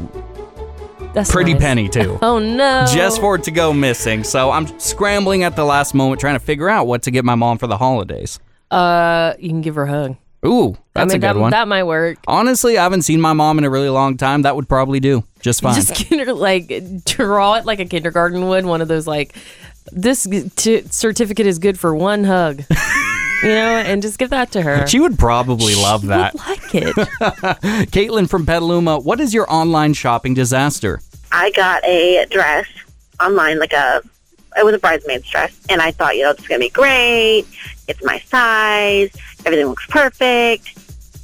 That's 1.14 1.32
pretty 1.32 1.54
nice. 1.54 1.62
penny 1.62 1.90
too. 1.90 2.18
Oh 2.22 2.40
no. 2.40 2.86
Just 2.94 3.20
for 3.20 3.36
it 3.36 3.44
to 3.44 3.52
go 3.52 3.74
missing. 3.74 4.24
So 4.24 4.52
I'm 4.52 4.68
scrambling 4.80 5.44
at 5.44 5.56
the 5.56 5.66
last 5.66 5.94
moment 5.94 6.22
trying 6.22 6.36
to 6.36 6.40
figure 6.40 6.70
out 6.70 6.88
what 6.88 7.04
to 7.04 7.12
get 7.12 7.26
my 7.26 7.36
mom 7.36 7.58
for 7.58 7.68
the 7.68 7.78
holidays. 7.78 8.40
uh, 8.72 9.34
you 9.40 9.50
can 9.50 9.62
give 9.62 9.76
her 9.76 9.84
a 9.84 9.90
hug. 9.90 10.18
Ooh, 10.46 10.78
that's 10.94 11.12
I 11.12 11.16
mean, 11.16 11.24
a 11.24 11.28
good 11.28 11.36
that, 11.36 11.40
one. 11.40 11.52
That 11.52 11.68
might 11.68 11.84
work. 11.84 12.18
Honestly, 12.26 12.78
I 12.78 12.84
haven't 12.84 13.02
seen 13.02 13.20
my 13.20 13.34
mom 13.34 13.58
in 13.58 13.66
a 13.66 13.70
really 13.70 13.90
long 13.90 14.16
time. 14.16 14.44
That 14.44 14.56
would 14.56 14.70
probably 14.70 15.02
do 15.02 15.24
just 15.42 15.62
fine. 15.62 15.76
Just 15.76 16.02
her 16.10 16.34
like 16.34 16.72
draw 17.04 17.56
it 17.56 17.66
like 17.66 17.80
a 17.80 17.86
kindergarten 17.86 18.48
would. 18.48 18.66
One 18.66 18.80
of 18.82 18.88
those 18.88 19.06
like 19.08 19.36
this 19.92 20.26
t- 20.56 20.84
certificate 20.90 21.46
is 21.48 21.60
good 21.60 21.78
for 21.80 21.94
one 21.94 22.24
hug. 22.24 22.64
you 23.44 23.50
know, 23.50 23.78
and 23.78 24.02
just 24.02 24.18
give 24.18 24.30
that 24.32 24.52
to 24.52 24.62
her. 24.62 24.88
She 24.88 25.00
would 25.00 25.18
probably 25.18 25.76
love 25.76 26.08
that. 26.08 26.36
like 26.36 26.76
it. 26.76 26.96
Caitlin 27.92 28.30
from 28.30 28.46
Petaluma, 28.46 29.00
what 29.00 29.20
is 29.20 29.34
your 29.34 29.52
online 29.52 29.94
shopping 29.94 30.34
disaster? 30.34 31.02
I 31.32 31.52
got 31.52 31.84
a 31.84 32.26
dress 32.30 32.68
online, 33.22 33.60
like 33.60 33.74
a, 33.74 34.02
it 34.58 34.66
was 34.66 34.74
a 34.74 34.80
bridesmaid's 34.80 35.30
dress, 35.30 35.60
and 35.70 35.82
I 35.82 35.92
thought, 35.92 36.16
you 36.16 36.24
know, 36.24 36.32
it's 36.32 36.48
gonna 36.48 36.60
be 36.60 36.70
great. 36.70 37.46
It's 37.88 38.04
my 38.04 38.20
size. 38.20 39.10
Everything 39.46 39.68
looks 39.68 39.86
perfect. 39.88 40.78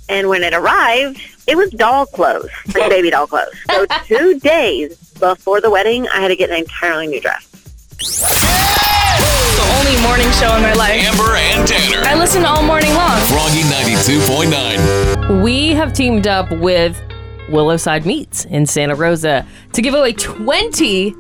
And 0.08 0.30
when 0.30 0.44
it 0.44 0.54
arrived, 0.54 1.20
it 1.48 1.56
was 1.58 1.72
doll 1.72 2.06
clothes, 2.06 2.50
like 2.74 2.90
baby 2.90 3.10
doll 3.10 3.28
clothes. 3.28 3.56
So 3.72 3.86
two 4.06 4.40
days 4.40 4.98
before 5.20 5.62
the 5.62 5.70
wedding, 5.72 6.08
I 6.10 6.22
had 6.22 6.28
to 6.30 6.36
get 6.36 6.50
an 6.50 6.58
entirely 6.58 7.08
new 7.08 7.20
dress. 7.20 7.65
The 8.00 9.78
only 9.80 10.02
morning 10.02 10.30
show 10.32 10.54
in 10.58 10.62
my 10.62 10.74
life. 10.74 10.92
Amber 10.92 11.36
and 11.38 11.66
Tanner. 11.66 12.02
I 12.06 12.16
listen 12.16 12.44
all 12.44 12.62
morning 12.62 12.94
long. 12.94 13.18
Froggy 13.22 13.62
92.9. 13.62 15.42
We 15.42 15.70
have 15.70 15.94
teamed 15.94 16.28
up 16.28 16.52
with 16.52 17.00
Willowside 17.50 18.06
Meats 18.06 18.44
in 18.46 18.66
Santa 18.66 18.96
Rosa 18.96 19.48
to 19.72 19.82
give 19.82 19.94
away 19.94 20.12
20 20.12 21.16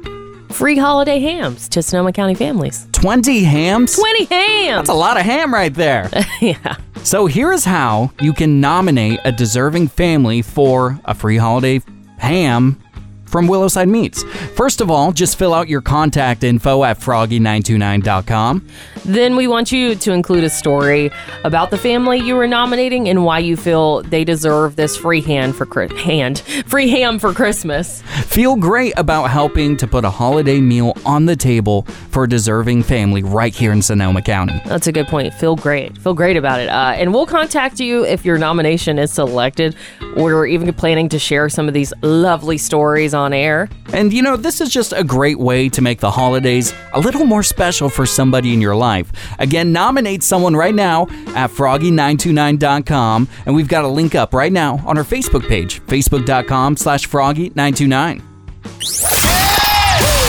free 0.51 0.77
holiday 0.77 1.19
hams 1.19 1.69
to 1.69 1.81
Sonoma 1.81 2.11
County 2.11 2.35
families. 2.35 2.87
20 2.91 3.43
hams? 3.45 3.95
20 3.95 4.25
hams! 4.25 4.75
That's 4.79 4.89
a 4.89 4.93
lot 4.93 5.15
of 5.17 5.23
ham 5.23 5.53
right 5.53 5.73
there. 5.73 6.09
yeah. 6.41 6.75
So 7.03 7.25
here's 7.27 7.63
how 7.63 8.11
you 8.19 8.33
can 8.33 8.59
nominate 8.59 9.21
a 9.23 9.31
deserving 9.31 9.87
family 9.87 10.41
for 10.41 10.99
a 11.05 11.13
free 11.13 11.37
holiday 11.37 11.79
ham 12.17 12.81
from 13.25 13.47
Willowside 13.47 13.89
Meats. 13.89 14.23
First 14.55 14.81
of 14.81 14.89
all, 14.89 15.11
just 15.11 15.37
fill 15.37 15.53
out 15.53 15.67
your 15.67 15.81
contact 15.81 16.43
info 16.43 16.83
at 16.83 16.99
froggy929.com. 16.99 18.65
Then 19.03 19.35
we 19.35 19.47
want 19.47 19.71
you 19.71 19.95
to 19.95 20.11
include 20.11 20.43
a 20.43 20.49
story 20.49 21.11
about 21.43 21.69
the 21.69 21.77
family 21.77 22.19
you 22.19 22.35
were 22.35 22.47
nominating 22.47 23.09
and 23.09 23.23
why 23.23 23.39
you 23.39 23.57
feel 23.57 24.01
they 24.03 24.23
deserve 24.23 24.75
this 24.75 24.95
free 24.97 25.21
hand 25.21 25.55
for 25.55 25.65
Chri- 25.65 25.95
hand 25.97 26.39
free 26.65 26.89
ham 26.89 27.19
for 27.19 27.33
Christmas. 27.33 28.01
Feel 28.25 28.55
great 28.55 28.93
about 28.97 29.25
helping 29.29 29.77
to 29.77 29.87
put 29.87 30.05
a 30.05 30.09
holiday 30.09 30.59
meal 30.59 30.93
on 31.05 31.25
the 31.25 31.35
table 31.35 31.83
for 32.09 32.23
a 32.23 32.29
deserving 32.29 32.83
family 32.83 33.23
right 33.23 33.53
here 33.53 33.71
in 33.71 33.81
Sonoma 33.81 34.21
County. 34.21 34.59
That's 34.65 34.87
a 34.87 34.91
good 34.91 35.07
point. 35.07 35.33
Feel 35.33 35.55
great. 35.55 35.97
Feel 35.97 36.13
great 36.13 36.37
about 36.37 36.59
it. 36.59 36.69
Uh, 36.69 36.93
and 36.95 37.13
we'll 37.13 37.25
contact 37.25 37.79
you 37.79 38.05
if 38.05 38.25
your 38.25 38.37
nomination 38.37 38.99
is 38.99 39.11
selected. 39.11 39.75
We're 40.15 40.47
even 40.47 40.71
planning 40.73 41.09
to 41.09 41.19
share 41.19 41.49
some 41.49 41.67
of 41.67 41.73
these 41.73 41.93
lovely 42.01 42.57
stories 42.57 43.13
on 43.15 43.33
air. 43.33 43.69
And 43.93 44.13
you 44.13 44.21
know, 44.21 44.37
this 44.37 44.61
is 44.61 44.69
just 44.69 44.93
a 44.93 45.03
great 45.03 45.39
way 45.39 45.69
to 45.69 45.81
make 45.81 45.99
the 45.99 46.11
holidays 46.11 46.73
a 46.93 46.99
little 46.99 47.25
more 47.25 47.41
special 47.41 47.89
for 47.89 48.05
somebody 48.05 48.53
in 48.53 48.61
your 48.61 48.75
life. 48.75 49.11
Again, 49.39 49.71
nominate 49.71 50.21
someone 50.21 50.55
right 50.55 50.75
now 50.75 51.03
at 51.29 51.49
froggy929.com. 51.49 53.27
And 53.45 53.55
we've 53.55 53.67
got 53.67 53.85
a 53.85 53.87
link 53.87 54.13
up 54.13 54.33
right 54.33 54.51
now 54.51 54.83
on 54.85 54.97
our 54.97 55.03
Facebook 55.03 55.47
page, 55.47 55.81
facebook.com 55.81 56.77
slash 56.77 57.07
froggy929. 57.07 58.21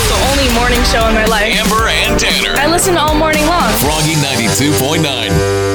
The 0.06 0.20
only 0.30 0.54
morning 0.54 0.82
show 0.84 1.08
in 1.08 1.14
my 1.14 1.26
life. 1.26 1.54
Amber 1.56 1.88
and 1.88 2.18
Tanner. 2.18 2.54
I 2.56 2.70
listen 2.70 2.96
all 2.96 3.14
morning 3.14 3.44
long. 3.46 3.72
Froggy 3.74 4.14
92.9. 4.14 5.65